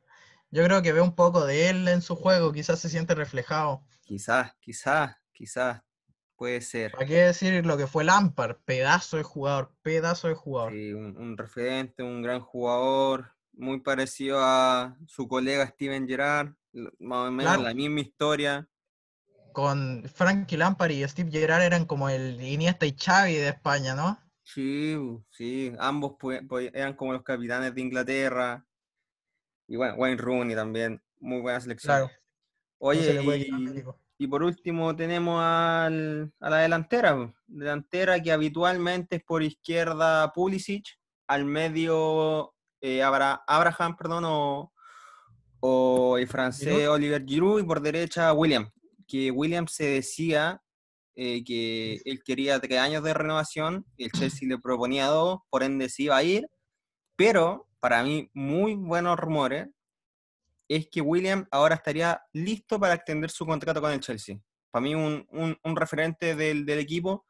yo 0.51 0.63
creo 0.63 0.81
que 0.81 0.93
ve 0.93 1.01
un 1.01 1.15
poco 1.15 1.45
de 1.45 1.69
él 1.69 1.87
en 1.87 2.01
su 2.01 2.15
juego, 2.15 2.51
quizás 2.53 2.79
se 2.79 2.89
siente 2.89 3.15
reflejado. 3.15 3.83
Quizás, 4.03 4.53
quizás, 4.59 5.15
quizás, 5.31 5.81
puede 6.35 6.61
ser. 6.61 6.91
¿Para 6.91 7.05
qué 7.05 7.15
decir 7.23 7.65
lo 7.65 7.77
que 7.77 7.87
fue 7.87 8.03
Lampard? 8.03 8.57
Pedazo 8.65 9.17
de 9.17 9.23
jugador, 9.23 9.73
pedazo 9.81 10.27
de 10.27 10.35
jugador. 10.35 10.71
Sí, 10.73 10.93
un, 10.93 11.15
un 11.17 11.37
referente, 11.37 12.03
un 12.03 12.21
gran 12.21 12.41
jugador, 12.41 13.33
muy 13.53 13.79
parecido 13.81 14.39
a 14.41 14.97
su 15.07 15.27
colega 15.27 15.67
Steven 15.67 16.07
Gerrard, 16.07 16.53
más 16.99 17.27
o 17.27 17.31
menos 17.31 17.53
Claro. 17.53 17.63
la 17.69 17.73
misma 17.73 18.01
historia. 18.01 18.67
Con 19.53 20.03
Frankie 20.11 20.57
Lampard 20.57 20.91
y 20.91 21.07
Steve 21.07 21.29
Gerrard 21.31 21.61
eran 21.61 21.85
como 21.85 22.09
el 22.09 22.41
Iniesta 22.41 22.87
y 22.87 22.95
Xavi 22.97 23.35
de 23.35 23.49
España, 23.49 23.93
¿no? 23.93 24.19
Sí, 24.43 24.95
sí, 25.29 25.73
ambos 25.79 26.15
eran 26.73 26.95
como 26.95 27.13
los 27.13 27.23
capitanes 27.23 27.73
de 27.73 27.81
Inglaterra. 27.81 28.65
Y 29.67 29.77
bueno, 29.77 29.95
Wayne 29.95 30.17
Rooney 30.21 30.55
también, 30.55 31.01
muy 31.19 31.39
buena 31.41 31.59
selección. 31.61 31.89
Claro. 31.95 32.05
no 32.05 32.93
se 32.93 33.19
Oye, 33.19 33.45
y, 34.17 34.27
por 34.27 34.43
último 34.43 34.95
tenemos 34.95 35.41
al- 35.41 36.31
a 36.39 36.49
la 36.49 36.57
delantera, 36.57 37.33
delantera 37.47 38.21
que 38.21 38.31
habitualmente 38.31 39.15
es 39.17 39.23
por 39.23 39.41
izquierda 39.43 40.31
Pulisic, 40.33 40.85
al 41.27 41.45
medio 41.45 42.53
eh, 42.81 43.01
Abra- 43.01 43.43
Abraham, 43.47 43.95
perdón, 43.97 44.23
o, 44.27 44.73
o 45.61 46.17
el 46.17 46.27
francés 46.27 46.67
Giroud. 46.67 46.89
Oliver 46.93 47.25
Giroud 47.25 47.61
y 47.61 47.63
por 47.63 47.81
derecha 47.81 48.33
William, 48.33 48.69
que 49.07 49.31
William 49.31 49.67
se 49.67 49.85
decía 49.85 50.61
eh, 51.15 51.43
que 51.43 52.01
él 52.05 52.21
quería 52.23 52.59
tres 52.59 52.79
años 52.79 53.03
de 53.03 53.13
renovación, 53.13 53.85
el 53.97 54.11
Chelsea 54.11 54.47
le 54.47 54.57
proponía 54.57 55.07
dos, 55.07 55.39
por 55.49 55.63
ende 55.63 55.89
se 55.89 56.03
iba 56.03 56.17
a 56.17 56.23
ir, 56.23 56.47
pero 57.15 57.67
para 57.79 58.03
mí 58.03 58.29
muy 58.33 58.75
buenos 58.75 59.17
rumores 59.19 59.67
es 60.67 60.87
que 60.89 61.01
William 61.01 61.45
ahora 61.51 61.75
estaría 61.75 62.21
listo 62.31 62.79
para 62.79 62.93
extender 62.95 63.29
su 63.29 63.45
contrato 63.45 63.81
con 63.81 63.91
el 63.91 63.99
Chelsea. 63.99 64.37
Para 64.71 64.81
mí 64.83 64.95
un, 64.95 65.27
un- 65.31 65.57
un 65.63 65.75
referente 65.75 66.35
del, 66.35 66.65
del 66.65 66.79
equipo 66.79 67.25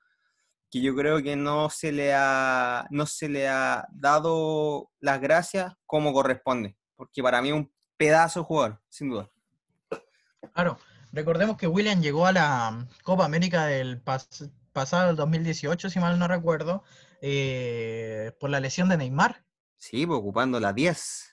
que 0.71 0.81
yo 0.81 0.95
creo 0.95 1.21
que 1.21 1.35
no 1.35 1.69
se, 1.69 1.91
le 1.91 2.13
ha, 2.13 2.87
no 2.89 3.05
se 3.05 3.27
le 3.29 3.47
ha 3.47 3.85
dado 3.91 4.89
las 4.99 5.19
gracias 5.19 5.73
como 5.85 6.13
corresponde, 6.13 6.77
porque 6.95 7.21
para 7.21 7.41
mí 7.41 7.49
es 7.49 7.55
un 7.55 7.71
pedazo 7.97 8.39
de 8.39 8.45
jugador, 8.45 8.81
sin 8.89 9.09
duda. 9.09 9.29
Claro, 10.53 10.77
recordemos 11.13 11.55
que 11.57 11.67
William 11.67 12.01
llegó 12.01 12.25
a 12.27 12.33
la 12.33 12.85
Copa 13.03 13.23
América 13.25 13.65
del 13.67 14.03
pas- 14.03 14.51
pasado 14.73 15.11
el 15.11 15.15
2018, 15.15 15.89
si 15.89 15.99
mal 15.99 16.19
no 16.19 16.27
recuerdo, 16.27 16.83
eh, 17.21 18.33
por 18.39 18.49
la 18.49 18.59
lesión 18.59 18.89
de 18.89 18.97
Neymar. 18.97 19.43
Sí, 19.77 20.05
pues, 20.05 20.19
ocupando 20.19 20.59
la 20.59 20.73
10. 20.73 21.29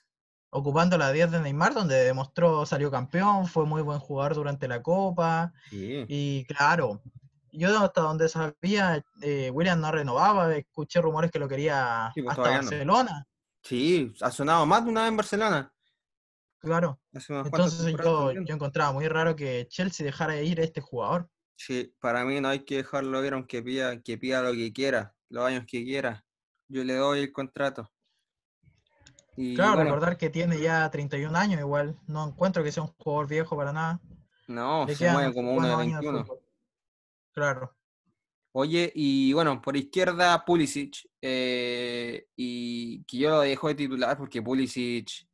ocupando 0.53 0.97
la 0.97 1.13
10 1.13 1.31
de 1.31 1.39
Neymar, 1.39 1.73
donde 1.73 1.95
demostró, 2.03 2.65
salió 2.65 2.91
campeón, 2.91 3.47
fue 3.47 3.65
muy 3.65 3.81
buen 3.81 3.99
jugador 3.99 4.35
durante 4.35 4.67
la 4.67 4.81
Copa. 4.83 5.53
Sí. 5.69 6.03
Y 6.09 6.43
claro, 6.43 7.01
yo 7.53 7.79
hasta 7.79 8.01
donde 8.01 8.27
sabía, 8.27 9.01
eh, 9.21 9.49
William 9.53 9.79
no 9.79 9.91
renovaba, 9.93 10.53
escuché 10.53 10.99
rumores 10.99 11.31
que 11.31 11.39
lo 11.39 11.47
quería 11.47 12.11
Sí, 12.13 12.21
pues, 12.21 12.37
hasta 12.37 12.49
no. 12.49 12.55
Barcelona. 12.57 13.27
Sí, 13.63 14.13
ha 14.19 14.29
sonado 14.29 14.65
más 14.65 14.83
de 14.83 14.89
una 14.91 15.01
vez 15.03 15.09
en 15.11 15.17
Barcelona. 15.17 15.73
Claro. 16.61 16.99
Entonces 17.11 17.95
yo, 18.03 18.31
encontraba 18.31 18.93
muy 18.93 19.07
raro 19.07 19.35
que 19.35 19.67
Chelsea 19.67 20.05
dejara 20.05 20.39
ir 20.41 20.59
a 20.61 20.63
este 20.63 20.79
jugador. 20.79 21.27
Sí, 21.55 21.93
para 21.99 22.23
mí 22.23 22.39
no 22.39 22.49
hay 22.49 22.59
que 22.59 22.77
dejarlo 22.77 23.23
ir 23.25 23.33
aunque 23.33 23.63
pida, 23.63 23.99
que 24.01 24.17
pida 24.17 24.41
lo 24.43 24.53
que 24.53 24.71
quiera, 24.71 25.13
los 25.29 25.45
años 25.45 25.65
que 25.67 25.83
quiera. 25.83 26.23
Yo 26.67 26.83
le 26.83 26.95
doy 26.95 27.21
el 27.21 27.31
contrato. 27.31 27.91
Y 29.35 29.55
Claro, 29.55 29.75
bueno, 29.75 29.85
recordar 29.85 30.17
que 30.17 30.29
tiene 30.29 30.59
ya 30.59 30.89
31 30.89 31.35
años, 31.35 31.59
igual 31.59 31.97
no 32.05 32.27
encuentro 32.27 32.63
que 32.63 32.71
sea 32.71 32.83
un 32.83 32.89
jugador 32.97 33.27
viejo 33.27 33.57
para 33.57 33.73
nada. 33.73 33.99
no, 34.47 34.85
Le 34.85 34.95
se 34.95 35.11
mueve 35.11 35.33
como 35.33 35.53
uno 35.53 35.67
de 35.67 35.75
buenos 35.75 35.95
años 35.95 36.01
de 36.01 36.11
21. 36.11 36.25
fútbol. 36.25 36.43
Claro. 37.31 37.75
Oye, 38.53 38.91
y 38.93 39.33
bueno, 39.33 39.61
por 39.61 39.77
izquierda 39.77 40.43
Pulisic, 40.45 41.09
eh, 41.21 42.27
y 42.35 43.03
que 43.05 43.17
yo 43.17 43.29
lo 43.29 43.41
dejo 43.41 43.69
de 43.69 43.75
titular 43.75 44.17
porque 44.17 44.41
Pulisic 44.41 45.25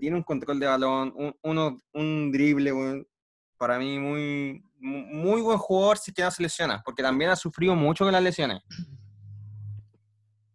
tiene 0.00 0.16
un 0.16 0.22
control 0.22 0.60
de 0.60 0.66
balón, 0.66 1.12
un, 1.16 1.34
uno- 1.42 1.78
un 1.92 2.30
drible, 2.32 3.06
para 3.56 3.78
mí 3.78 3.98
muy, 3.98 4.64
mu- 4.78 5.06
muy 5.06 5.40
buen 5.40 5.58
jugador 5.58 5.98
si 5.98 6.10
es 6.10 6.14
que 6.14 6.22
no 6.22 6.30
se 6.30 6.42
lesiona, 6.42 6.82
porque 6.84 7.02
también 7.02 7.30
ha 7.30 7.36
sufrido 7.36 7.74
mucho 7.74 8.04
con 8.04 8.12
las 8.12 8.22
lesiones. 8.22 8.62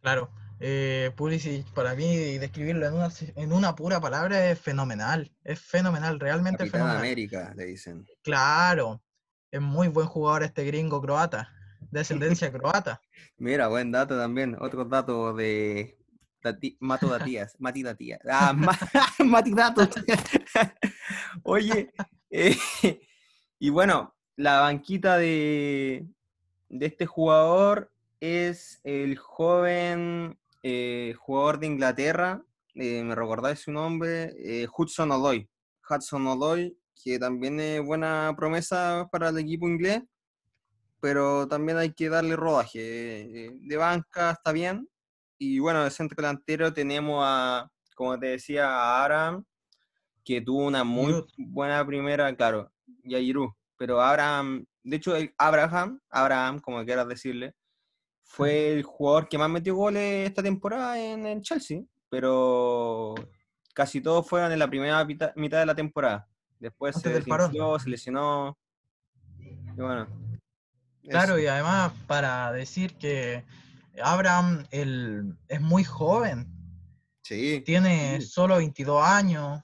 Claro, 0.01 0.31
eh, 0.59 1.11
Pulisic 1.15 1.65
para 1.73 1.93
mí 1.95 2.37
describirlo 2.37 2.87
en 2.87 2.93
una, 2.93 3.09
en 3.35 3.51
una 3.51 3.75
pura 3.75 3.99
palabra 3.99 4.49
es 4.49 4.59
fenomenal, 4.59 5.31
es 5.43 5.59
fenomenal, 5.59 6.19
realmente 6.19 6.59
Capitán 6.59 6.81
fenomenal. 6.81 6.97
América, 6.99 7.53
le 7.55 7.65
dicen. 7.65 8.05
Claro, 8.23 9.01
es 9.51 9.61
muy 9.61 9.87
buen 9.89 10.07
jugador 10.07 10.43
este 10.43 10.63
gringo 10.63 11.01
croata, 11.01 11.51
de 11.91 11.99
ascendencia 11.99 12.51
croata. 12.53 13.01
Mira, 13.37 13.67
buen 13.67 13.91
dato 13.91 14.17
también. 14.17 14.55
Otro 14.59 14.85
dato 14.85 15.33
de 15.33 15.97
Dati- 16.43 16.77
Mato 16.79 17.09
Datías. 17.09 17.55
Mati 17.59 17.83
Datías. 17.83 18.19
Ah, 18.29 18.53
Ma- 18.53 18.77
Mati. 19.25 19.53
Oye, 21.43 21.91
eh, 22.29 22.55
y 23.59 23.69
bueno, 23.69 24.15
la 24.35 24.61
banquita 24.61 25.17
de, 25.17 26.05
de 26.69 26.85
este 26.85 27.05
jugador 27.05 27.91
es 28.19 28.79
el 28.83 29.17
joven 29.17 30.37
eh, 30.63 31.13
jugador 31.17 31.59
de 31.59 31.67
Inglaterra. 31.67 32.43
eh, 32.75 33.03
¿Me 33.03 33.15
recordáis 33.15 33.59
su 33.59 33.71
nombre? 33.71 34.33
Hudson 34.77 35.11
Odoi. 35.11 35.49
Hudson 35.89 36.27
Odoi, 36.27 36.77
que 37.03 37.17
también 37.19 37.59
es 37.59 37.83
buena 37.83 38.33
promesa 38.37 39.07
para 39.11 39.29
el 39.29 39.37
equipo 39.39 39.67
inglés 39.67 40.03
pero 41.01 41.47
también 41.47 41.77
hay 41.77 41.93
que 41.93 42.09
darle 42.09 42.35
rodaje. 42.35 43.53
De 43.61 43.77
banca 43.77 44.31
está 44.31 44.51
bien. 44.51 44.85
Y 45.39 45.57
bueno, 45.59 45.83
de 45.83 45.89
centro 45.89 46.17
delantero 46.17 46.73
tenemos 46.73 47.23
a, 47.25 47.71
como 47.95 48.19
te 48.19 48.27
decía, 48.27 48.67
a 48.67 49.05
Aram, 49.05 49.45
que 50.23 50.41
tuvo 50.41 50.65
una 50.65 50.83
muy 50.83 51.25
buena 51.37 51.83
primera, 51.85 52.35
claro, 52.35 52.71
y 53.03 53.15
a 53.15 53.19
Giroud. 53.19 53.51
Pero 53.77 54.01
Abraham, 54.01 54.65
de 54.83 54.97
hecho, 54.97 55.15
el 55.15 55.33
Abraham, 55.37 55.99
Abraham, 56.09 56.59
como 56.59 56.83
quieras 56.83 57.07
decirle, 57.07 57.55
fue 58.21 58.73
el 58.73 58.83
jugador 58.83 59.29
que 59.29 59.37
más 59.37 59.49
metió 59.49 59.73
goles 59.75 60.27
esta 60.27 60.43
temporada 60.43 60.99
en 60.99 61.25
el 61.25 61.41
Chelsea, 61.41 61.81
pero 62.09 63.15
casi 63.73 64.01
todos 64.01 64.27
fueron 64.27 64.51
en 64.51 64.59
la 64.59 64.67
primera 64.67 65.03
mitad, 65.05 65.33
mitad 65.35 65.59
de 65.59 65.65
la 65.65 65.75
temporada. 65.75 66.27
Después 66.59 66.97
Antes 66.97 67.11
se 67.11 67.19
desinfló, 67.19 67.79
se 67.79 67.89
lesionó. 67.89 68.57
Y 69.39 69.81
bueno. 69.81 70.05
Claro, 71.03 71.37
eso. 71.37 71.43
y 71.43 71.47
además 71.47 71.93
para 72.05 72.51
decir 72.51 72.97
que 72.97 73.45
Abraham 74.03 74.65
el, 74.71 75.35
es 75.47 75.61
muy 75.61 75.83
joven, 75.83 76.47
Sí, 77.21 77.61
tiene 77.65 78.19
Sí. 78.21 78.27
solo 78.27 78.57
22 78.57 79.03
años. 79.03 79.61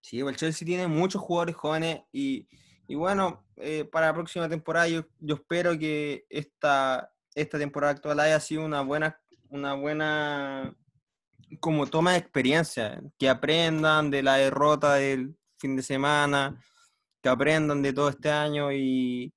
sí, 0.00 0.20
el 0.20 0.36
Chelsea 0.36 0.66
tiene 0.66 0.86
muchos 0.86 1.20
jugadores 1.22 1.56
jóvenes 1.56 2.00
y, 2.12 2.48
y 2.86 2.94
bueno, 2.94 3.44
eh, 3.56 3.84
para 3.84 4.06
la 4.08 4.14
próxima 4.14 4.48
temporada 4.48 4.88
yo, 4.88 5.04
yo 5.18 5.34
espero 5.36 5.78
que 5.78 6.24
esta, 6.30 7.10
esta 7.34 7.58
temporada 7.58 7.92
actual 7.94 8.20
haya 8.20 8.40
sido 8.40 8.64
una 8.64 8.80
buena, 8.82 9.18
una 9.50 9.74
buena 9.74 10.74
como 11.60 11.86
toma 11.86 12.12
de 12.12 12.18
experiencia, 12.18 13.02
que 13.18 13.28
aprendan 13.28 14.10
de 14.10 14.22
la 14.22 14.36
derrota 14.36 14.94
del 14.94 15.36
fin 15.58 15.76
de 15.76 15.82
semana, 15.82 16.62
que 17.22 17.28
aprendan 17.28 17.82
de 17.82 17.92
todo 17.92 18.08
este 18.10 18.30
año 18.30 18.70
y, 18.72 19.32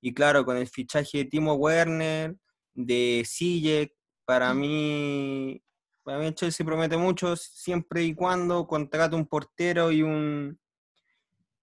y 0.00 0.14
claro, 0.14 0.44
con 0.44 0.56
el 0.56 0.68
fichaje 0.68 1.18
de 1.18 1.24
Timo 1.26 1.54
Werner, 1.54 2.34
de 2.74 3.22
Sijek, 3.26 3.94
para 4.24 4.52
mí, 4.54 5.62
para 6.02 6.18
mí 6.18 6.26
el 6.26 6.34
Chelsea 6.34 6.64
promete 6.66 6.96
mucho 6.96 7.36
siempre 7.36 8.02
y 8.02 8.14
cuando 8.14 8.66
contrate 8.66 9.16
un 9.16 9.26
portero 9.26 9.90
y 9.92 10.02
un 10.02 10.58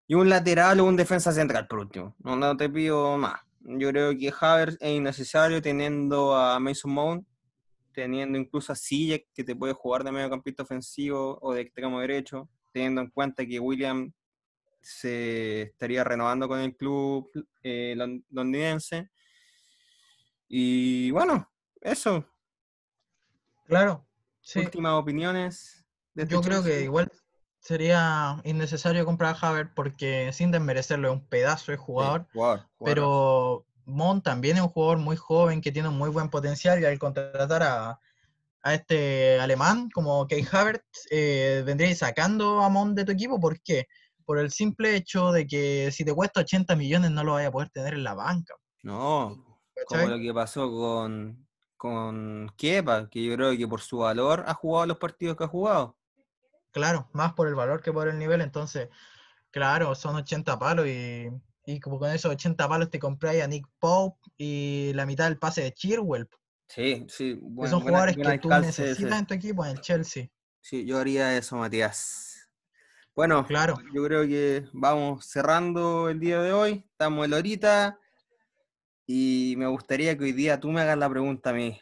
y 0.07 0.13
un 0.13 0.27
lateral 0.29 0.79
o 0.79 0.85
un 0.85 0.97
defensa 0.97 1.31
central 1.31 1.67
por 1.67 1.79
último. 1.79 2.15
No, 2.19 2.35
no 2.35 2.57
te 2.57 2.69
pido 2.69 3.17
más. 3.17 3.39
Yo 3.61 3.89
creo 3.89 4.17
que 4.17 4.33
Havertz 4.37 4.77
es 4.81 4.91
innecesario 4.91 5.61
teniendo 5.61 6.35
a 6.35 6.59
Mason 6.59 6.91
Mount, 6.91 7.27
teniendo 7.93 8.37
incluso 8.37 8.73
a 8.73 8.75
Sijek 8.75 9.27
que 9.33 9.43
te 9.43 9.55
puede 9.55 9.73
jugar 9.73 10.03
de 10.03 10.11
mediocampista 10.11 10.63
ofensivo 10.63 11.37
o 11.41 11.53
de 11.53 11.61
extremo 11.61 12.01
derecho, 12.01 12.49
teniendo 12.73 13.01
en 13.01 13.09
cuenta 13.09 13.45
que 13.45 13.59
William 13.59 14.11
se 14.81 15.61
estaría 15.63 16.03
renovando 16.03 16.47
con 16.47 16.59
el 16.59 16.75
club 16.75 17.29
eh, 17.63 17.93
lon- 17.95 18.25
londinense. 18.31 19.09
Y 20.53 21.11
bueno, 21.11 21.49
eso. 21.79 22.25
Claro, 23.67 24.05
sí. 24.41 24.59
Últimas 24.59 24.95
opiniones. 24.95 25.85
de 26.13 26.23
este 26.23 26.33
Yo 26.35 26.41
creo 26.41 26.61
que 26.61 26.81
igual 26.81 27.09
sería 27.61 28.41
innecesario 28.43 29.05
comprar 29.05 29.33
a 29.33 29.47
Havertz 29.47 29.71
porque 29.73 30.33
sin 30.33 30.51
desmerecerlo 30.51 31.07
es 31.07 31.13
un 31.13 31.25
pedazo 31.25 31.71
de 31.71 31.77
Sí, 31.77 31.83
jugador, 31.85 32.27
pero 32.83 33.65
Mont 33.85 34.25
también 34.25 34.57
es 34.57 34.63
un 34.63 34.67
jugador 34.67 34.97
muy 34.97 35.15
joven 35.15 35.61
que 35.61 35.71
tiene 35.71 35.87
un 35.87 35.97
muy 35.97 36.09
buen 36.09 36.29
potencial 36.29 36.81
y 36.81 36.85
al 36.85 36.99
contratar 36.99 37.63
a, 37.63 37.99
a 38.61 38.73
este 38.73 39.39
alemán 39.39 39.89
como 39.89 40.27
Kai 40.27 40.45
Havertz 40.51 41.07
eh, 41.11 41.63
vendríais 41.65 41.99
sacando 41.99 42.61
a 42.61 42.67
Mont 42.67 42.97
de 42.97 43.05
tu 43.05 43.13
equipo, 43.13 43.39
¿por 43.39 43.61
qué? 43.61 43.87
Por 44.25 44.37
el 44.37 44.51
simple 44.51 44.97
hecho 44.97 45.31
de 45.31 45.47
que 45.47 45.93
si 45.93 46.03
te 46.03 46.13
cuesta 46.13 46.41
80 46.41 46.75
millones 46.75 47.11
no 47.11 47.23
lo 47.23 47.33
vaya 47.33 47.47
a 47.47 47.51
poder 47.51 47.69
tener 47.69 47.93
en 47.93 48.03
la 48.03 48.15
banca. 48.15 48.53
No, 48.83 49.50
como 49.85 50.07
lo 50.07 50.17
que 50.17 50.33
pasó 50.33 50.69
con, 50.71 51.47
con 51.77 52.51
Kepa, 52.57 53.09
que 53.09 53.23
yo 53.23 53.35
creo 53.35 53.57
que 53.57 53.67
por 53.67 53.81
su 53.81 53.99
valor 53.99 54.43
ha 54.47 54.53
jugado 54.53 54.87
los 54.87 54.97
partidos 54.97 55.37
que 55.37 55.43
ha 55.43 55.47
jugado. 55.47 55.97
Claro, 56.71 57.09
más 57.13 57.33
por 57.33 57.47
el 57.47 57.55
valor 57.55 57.81
que 57.81 57.91
por 57.91 58.07
el 58.07 58.17
nivel, 58.17 58.41
entonces, 58.41 58.89
claro, 59.49 59.93
son 59.95 60.15
80 60.15 60.57
palos 60.57 60.87
y, 60.87 61.29
y 61.65 61.79
como 61.79 61.99
con 61.99 62.11
esos 62.11 62.31
80 62.31 62.67
palos 62.67 62.89
te 62.89 62.99
compráis 62.99 63.43
a 63.43 63.47
Nick 63.47 63.67
Pope 63.79 64.19
y 64.37 64.91
la 64.93 65.05
mitad 65.05 65.25
del 65.25 65.37
pase 65.37 65.61
de 65.61 65.73
Chirwell, 65.73 66.29
Sí, 66.67 67.05
sí, 67.09 67.35
que 67.35 67.41
buen, 67.41 67.69
son 67.69 67.81
jugadores 67.81 68.15
que 68.15 68.39
tú 68.39 68.49
ese. 68.49 68.61
necesitas 68.61 69.19
en 69.19 69.25
tu 69.25 69.33
equipo 69.33 69.65
en 69.65 69.71
el 69.71 69.81
Chelsea. 69.81 70.29
Sí, 70.61 70.85
yo 70.85 70.99
haría 70.99 71.35
eso, 71.35 71.57
Matías. 71.57 72.49
Bueno, 73.13 73.45
Claro, 73.45 73.77
yo 73.93 74.05
creo 74.05 74.25
que 74.25 74.63
vamos 74.71 75.25
cerrando 75.25 76.07
el 76.07 76.19
día 76.21 76.39
de 76.41 76.53
hoy. 76.53 76.87
Estamos 76.89 77.25
en 77.25 77.31
la 77.31 77.37
horita. 77.37 77.99
Y 79.05 79.55
me 79.57 79.67
gustaría 79.67 80.17
que 80.17 80.23
hoy 80.25 80.31
día 80.31 80.59
tú 80.59 80.69
me 80.69 80.81
hagas 80.81 80.97
la 80.97 81.09
pregunta 81.09 81.49
a 81.49 81.53
mí. 81.53 81.79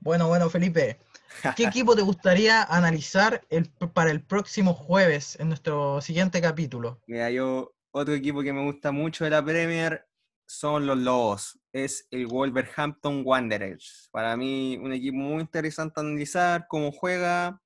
bueno, 0.00 0.28
bueno, 0.28 0.50
Felipe, 0.50 0.98
¿qué 1.56 1.64
equipo 1.64 1.94
te 1.96 2.02
gustaría 2.02 2.62
analizar 2.62 3.46
el, 3.50 3.70
para 3.94 4.10
el 4.10 4.22
próximo 4.22 4.74
jueves 4.74 5.38
en 5.40 5.48
nuestro 5.48 6.00
siguiente 6.00 6.40
capítulo? 6.40 7.00
Mira, 7.06 7.30
yo, 7.30 7.74
otro 7.92 8.14
equipo 8.14 8.42
que 8.42 8.52
me 8.52 8.64
gusta 8.64 8.92
mucho 8.92 9.24
de 9.24 9.30
la 9.30 9.44
Premier 9.44 10.06
son 10.46 10.86
los 10.86 10.98
Lobos. 10.98 11.58
Es 11.72 12.06
el 12.10 12.26
Wolverhampton 12.26 13.22
Wanderers. 13.24 14.08
Para 14.12 14.36
mí, 14.36 14.78
un 14.82 14.92
equipo 14.92 15.16
muy 15.16 15.40
interesante 15.40 15.94
a 15.98 16.02
analizar, 16.02 16.66
cómo 16.68 16.92
juega, 16.92 17.60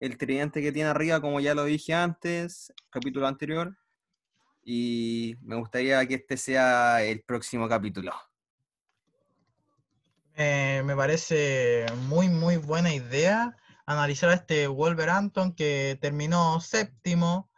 el 0.00 0.18
tridente 0.18 0.60
que 0.60 0.72
tiene 0.72 0.90
arriba, 0.90 1.20
como 1.20 1.40
ya 1.40 1.54
lo 1.54 1.64
dije 1.64 1.94
antes, 1.94 2.72
capítulo 2.90 3.26
anterior. 3.26 3.76
Y 4.68 5.36
me 5.42 5.54
gustaría 5.54 6.04
que 6.06 6.16
este 6.16 6.36
sea 6.36 7.00
el 7.04 7.22
próximo 7.22 7.68
capítulo. 7.68 8.12
Eh, 10.34 10.82
me 10.84 10.94
parece 10.96 11.86
muy, 12.08 12.28
muy 12.28 12.56
buena 12.58 12.92
idea 12.92 13.56
analizar 13.86 14.30
a 14.30 14.34
este 14.34 14.66
Wolverhampton 14.66 15.54
que 15.54 15.96
terminó 16.00 16.60
séptimo, 16.60 17.50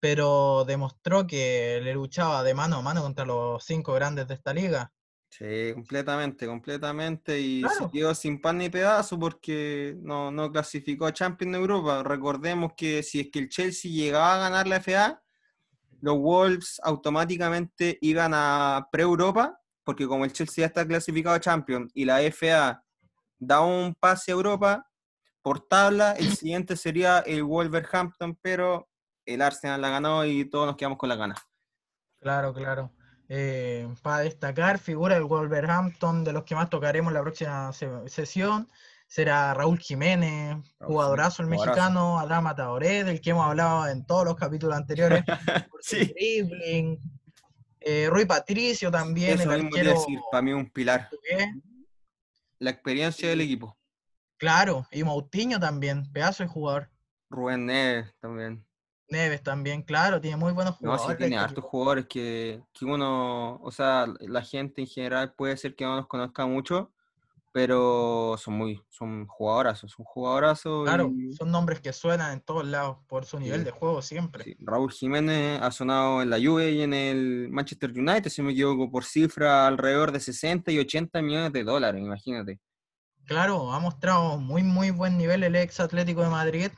pero 0.00 0.64
demostró 0.64 1.26
que 1.26 1.80
le 1.82 1.94
luchaba 1.94 2.42
de 2.42 2.54
mano 2.54 2.76
a 2.78 2.82
mano 2.82 3.02
contra 3.02 3.24
los 3.26 3.64
cinco 3.64 3.92
grandes 3.94 4.26
de 4.26 4.34
esta 4.34 4.52
liga. 4.54 4.92
Sí, 5.30 5.72
completamente, 5.72 6.46
completamente. 6.46 7.40
Y 7.40 7.68
se 7.68 7.68
Claro, 7.68 7.90
quedó 7.90 8.14
sin 8.14 8.40
pan 8.40 8.58
ni 8.58 8.68
pedazo 8.68 9.18
porque 9.18 9.96
no, 10.02 10.30
no 10.30 10.52
clasificó 10.52 11.06
a 11.06 11.12
Champions 11.12 11.52
de 11.54 11.58
Europa. 11.58 12.02
Recordemos 12.02 12.72
que 12.76 13.02
si 13.02 13.20
es 13.20 13.30
que 13.30 13.38
el 13.38 13.48
Chelsea 13.48 13.90
llegaba 13.90 14.34
a 14.34 14.38
ganar 14.38 14.68
la 14.68 14.76
FA, 14.76 15.22
los 16.02 16.18
Wolves 16.18 16.78
automáticamente 16.82 17.96
iban 18.02 18.32
a 18.34 18.88
pre-Europa, 18.92 19.58
porque 19.84 20.06
como 20.06 20.24
el 20.24 20.32
Chelsea 20.32 20.62
ya 20.62 20.66
está 20.66 20.86
clasificado 20.86 21.34
a 21.34 21.40
Champions 21.40 21.90
y 21.94 22.04
la 22.04 22.20
FA 22.22 22.84
da 23.38 23.60
un 23.62 23.94
pase 23.98 24.30
a 24.32 24.34
Europa, 24.34 24.86
por 25.42 25.60
tabla, 25.66 26.12
el 26.12 26.26
siguiente 26.36 26.76
sería 26.76 27.20
el 27.20 27.44
Wolverhampton, 27.44 28.36
pero 28.42 28.88
el 29.24 29.40
Arsenal 29.42 29.80
la 29.80 29.90
ganó 29.90 30.24
y 30.24 30.44
todos 30.44 30.66
nos 30.66 30.76
quedamos 30.76 30.98
con 30.98 31.08
la 31.08 31.16
gana. 31.16 31.36
claro, 32.20 32.52
claro. 32.52 32.90
Eh, 33.28 33.88
para 34.02 34.18
destacar, 34.24 34.78
figura 34.78 35.14
del 35.14 35.24
Wolverhampton, 35.24 36.22
de 36.24 36.32
los 36.34 36.42
que 36.44 36.54
más 36.54 36.68
tocaremos 36.68 37.12
la 37.12 37.22
próxima 37.22 37.72
se- 37.72 38.08
sesión, 38.08 38.68
será 39.12 39.52
Raúl 39.52 39.78
Jiménez, 39.78 40.56
jugadorazo 40.80 41.42
el 41.42 41.48
mexicano, 41.48 42.18
Adama 42.18 42.54
Taoré, 42.56 43.04
del 43.04 43.20
que 43.20 43.28
hemos 43.28 43.44
hablado 43.44 43.86
en 43.88 44.06
todos 44.06 44.24
los 44.24 44.36
capítulos 44.36 44.74
anteriores, 44.74 45.22
Sí. 45.82 46.14
dribbling. 46.14 46.98
Eh, 47.80 48.08
Rui 48.08 48.24
Patricio 48.24 48.90
también, 48.90 49.38
Eso 49.38 49.52
el 49.52 49.66
arquero 49.66 49.90
decir, 49.90 50.18
para 50.30 50.40
mí 50.40 50.54
un 50.54 50.70
pilar. 50.70 51.10
La 52.58 52.70
experiencia 52.70 53.28
del 53.28 53.42
equipo. 53.42 53.76
Claro, 54.38 54.86
y 54.90 55.04
Moutinho 55.04 55.60
también, 55.60 56.10
pedazo 56.10 56.44
de 56.44 56.48
jugador. 56.48 56.88
Rubén 57.28 57.66
Neves 57.66 58.14
también. 58.18 58.64
Neves 59.08 59.42
también, 59.42 59.82
claro, 59.82 60.22
tiene 60.22 60.38
muy 60.38 60.54
buenos 60.54 60.80
No, 60.80 60.92
jugadores. 60.92 61.16
sí 61.18 61.18
tiene 61.18 61.36
hartos 61.36 61.64
jugadores 61.64 62.06
que, 62.06 62.62
que 62.72 62.86
uno, 62.86 63.56
o 63.56 63.70
sea, 63.70 64.06
la 64.20 64.40
gente 64.40 64.80
en 64.80 64.86
general 64.86 65.34
puede 65.34 65.54
ser 65.58 65.74
que 65.76 65.84
no 65.84 65.96
los 65.96 66.06
conozca 66.06 66.46
mucho, 66.46 66.92
pero 67.52 68.36
son 68.38 68.54
muy, 68.54 68.82
son 68.88 69.26
jugadorazos, 69.26 69.92
son 69.92 70.04
jugadorazos. 70.06 70.84
Claro, 70.84 71.12
y- 71.14 71.32
son 71.34 71.50
nombres 71.50 71.80
que 71.80 71.92
suenan 71.92 72.32
en 72.32 72.40
todos 72.40 72.64
lados 72.66 72.98
por 73.08 73.26
su 73.26 73.38
nivel 73.38 73.60
Sí. 73.60 73.64
de 73.66 73.70
juego 73.70 74.00
siempre. 74.02 74.44
sí, 74.44 74.56
Raúl 74.60 74.90
Jiménez 74.90 75.60
ha 75.60 75.70
sonado 75.70 76.22
en 76.22 76.30
la 76.30 76.38
Juve 76.38 76.70
y 76.72 76.82
en 76.82 76.94
el 76.94 77.48
Manchester 77.50 77.90
United, 77.90 78.30
si 78.30 78.40
me 78.42 78.52
equivoco, 78.52 78.90
por 78.90 79.04
cifra 79.04 79.66
alrededor 79.66 80.12
de 80.12 80.20
60 80.20 80.72
y 80.72 80.78
80 80.78 81.20
millones 81.20 81.52
de 81.52 81.62
dólares, 81.64 82.00
imagínate. 82.00 82.58
Claro, 83.26 83.72
ha 83.72 83.78
mostrado 83.78 84.38
muy, 84.38 84.62
muy 84.62 84.90
buen 84.90 85.16
nivel 85.18 85.44
el 85.44 85.54
ex 85.56 85.78
Atlético 85.80 86.22
de 86.22 86.28
Madrid. 86.30 86.70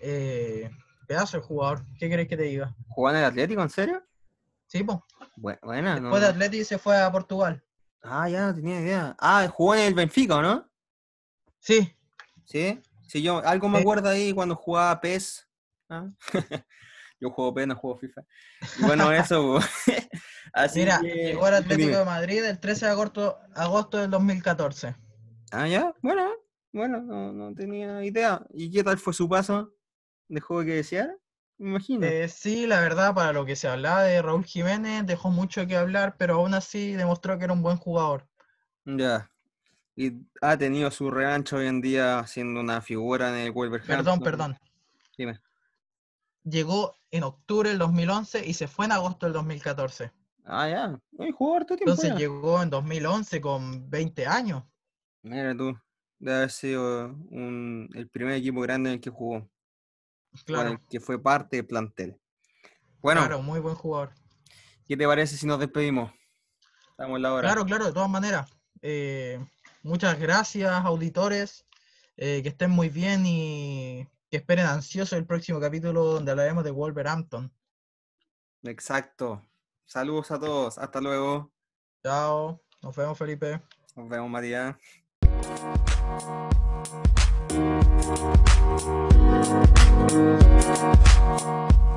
Eh, 0.00 0.70
pedazo 1.08 1.38
de 1.38 1.42
jugador, 1.42 1.84
¿qué 1.98 2.08
querés 2.08 2.28
que 2.28 2.36
te 2.36 2.44
diga? 2.44 2.74
¿Jugó 2.88 3.10
en 3.10 3.16
el 3.16 3.24
Atlético, 3.24 3.62
en 3.62 3.70
serio? 3.70 4.02
Sí. 4.66 4.82
Bu- 4.82 5.02
Buena, 5.62 5.96
no. 5.96 6.02
Después 6.02 6.22
de 6.22 6.28
Atlético 6.28 6.64
se 6.64 6.78
fue 6.78 6.96
a 7.00 7.10
Portugal. 7.10 7.63
Ah, 8.04 8.28
ya 8.28 8.46
no 8.46 8.54
tenía 8.54 8.80
idea. 8.80 9.16
Ah, 9.18 9.48
jugó 9.52 9.74
en 9.74 9.80
el 9.82 9.94
Benfica, 9.94 10.36
¿o 10.36 10.42
¿no? 10.42 10.70
Sí, 11.58 11.96
Sí, 12.44 12.80
sí, 13.08 13.22
yo 13.22 13.38
algo 13.44 13.68
me 13.68 13.78
acuerdo 13.78 14.08
ahí 14.08 14.32
cuando 14.32 14.54
jugaba 14.54 15.00
PES. 15.00 15.48
¿ah? 15.88 16.08
yo 17.20 17.30
juego 17.30 17.54
PES, 17.54 17.66
no 17.66 17.76
juego 17.76 17.98
FIFA. 17.98 18.22
Y 18.78 18.82
bueno, 18.82 19.12
eso. 19.12 19.58
Así 20.52 20.80
mira, 20.80 21.00
que, 21.00 21.08
llegó 21.08 21.46
al 21.46 21.54
Atlético 21.54 21.88
dime. 21.88 21.98
de 21.98 22.04
Madrid 22.04 22.44
el 22.44 22.60
13 22.60 22.86
de 22.86 22.92
agosto, 22.92 23.38
agosto 23.54 23.98
del 23.98 24.10
2014. 24.10 24.94
Ah, 25.50 25.66
ya, 25.66 25.94
bueno, 26.02 26.30
bueno, 26.72 27.00
no, 27.00 27.32
no 27.32 27.54
tenía 27.54 28.04
idea. 28.04 28.44
¿Y 28.52 28.70
qué 28.70 28.84
tal 28.84 28.98
fue 28.98 29.14
su 29.14 29.28
paso? 29.28 29.74
¿Dejó 30.28 30.60
que 30.60 30.74
desear? 30.76 31.16
Me 31.58 31.70
imagino. 31.70 32.06
Eh, 32.06 32.28
sí, 32.28 32.66
la 32.66 32.80
verdad, 32.80 33.14
para 33.14 33.32
lo 33.32 33.44
que 33.46 33.56
se 33.56 33.68
hablaba 33.68 34.02
de 34.02 34.20
Raúl 34.20 34.44
Jiménez, 34.44 35.06
dejó 35.06 35.30
mucho 35.30 35.66
que 35.66 35.76
hablar, 35.76 36.16
pero 36.18 36.34
aún 36.34 36.54
así 36.54 36.92
demostró 36.92 37.38
que 37.38 37.44
era 37.44 37.52
un 37.52 37.62
buen 37.62 37.76
jugador. 37.76 38.26
Ya. 38.84 39.30
Y 39.96 40.12
ha 40.42 40.56
tenido 40.58 40.90
su 40.90 41.10
revancha 41.10 41.56
hoy 41.56 41.66
en 41.68 41.80
día 41.80 42.26
siendo 42.26 42.60
una 42.60 42.80
figura 42.80 43.28
en 43.30 43.46
el 43.46 43.52
Wolverhampton. 43.52 43.96
Perdón, 43.96 44.20
perdón. 44.20 44.58
Dime. 45.16 45.40
Llegó 46.42 46.96
en 47.10 47.22
octubre 47.22 47.70
del 47.70 47.78
2011 47.78 48.44
y 48.46 48.54
se 48.54 48.66
fue 48.66 48.86
en 48.86 48.92
agosto 48.92 49.26
del 49.26 49.32
2014. 49.34 50.12
Ah, 50.44 50.68
ya. 50.68 51.00
Hoy 51.16 51.30
jugó 51.30 51.56
harto 51.56 51.76
tiempo. 51.76 51.92
Entonces 51.92 52.10
ya. 52.10 52.16
llegó 52.18 52.60
en 52.62 52.68
2011 52.70 53.40
con 53.40 53.88
20 53.88 54.26
años. 54.26 54.64
Mira 55.22 55.56
tú. 55.56 55.78
Debe 56.18 56.36
haber 56.38 56.50
sido 56.50 57.06
un- 57.30 57.88
el 57.94 58.08
primer 58.08 58.34
equipo 58.34 58.60
grande 58.60 58.90
en 58.90 58.94
el 58.94 59.00
que 59.00 59.10
jugó. 59.10 59.48
Con 60.34 60.44
Claro, 60.44 60.70
el 60.70 60.80
que 60.88 61.00
fue 61.00 61.22
parte 61.22 61.56
del 61.56 61.66
plantel. 61.66 62.18
Bueno, 63.00 63.20
claro, 63.20 63.42
muy 63.42 63.60
buen 63.60 63.74
jugador. 63.74 64.12
¿qué 64.86 64.96
te 64.96 65.06
parece 65.06 65.36
si 65.36 65.46
nos 65.46 65.58
despedimos? 65.58 66.12
Estamos 66.90 67.16
en 67.16 67.22
la 67.22 67.32
hora. 67.32 67.48
Claro, 67.48 67.64
claro, 67.64 67.84
de 67.86 67.92
todas 67.92 68.10
maneras. 68.10 68.50
Eh, 68.82 69.38
muchas 69.82 70.18
gracias, 70.18 70.70
auditores. 70.84 71.66
eh, 72.16 72.42
que 72.42 72.50
estén 72.50 72.70
muy 72.70 72.88
bien 72.90 73.24
y 73.26 74.06
que 74.30 74.36
esperen 74.36 74.66
ansioso 74.66 75.16
el 75.16 75.26
próximo 75.26 75.58
capítulo 75.60 76.04
donde 76.04 76.30
hablaremos 76.30 76.62
de 76.64 76.70
Wolverhampton. 76.70 77.52
Exacto. 78.62 79.42
Saludos 79.84 80.30
a 80.30 80.38
todos. 80.38 80.78
Hasta 80.78 81.00
luego. 81.00 81.50
Chao, 82.02 82.62
nos 82.82 82.94
vemos, 82.96 83.18
Felipe. 83.18 83.60
Nos 83.96 84.08
vemos, 84.08 84.30
María. 84.30 84.78
We'll 87.54 87.62
be 87.62 87.94
right. 90.08 91.93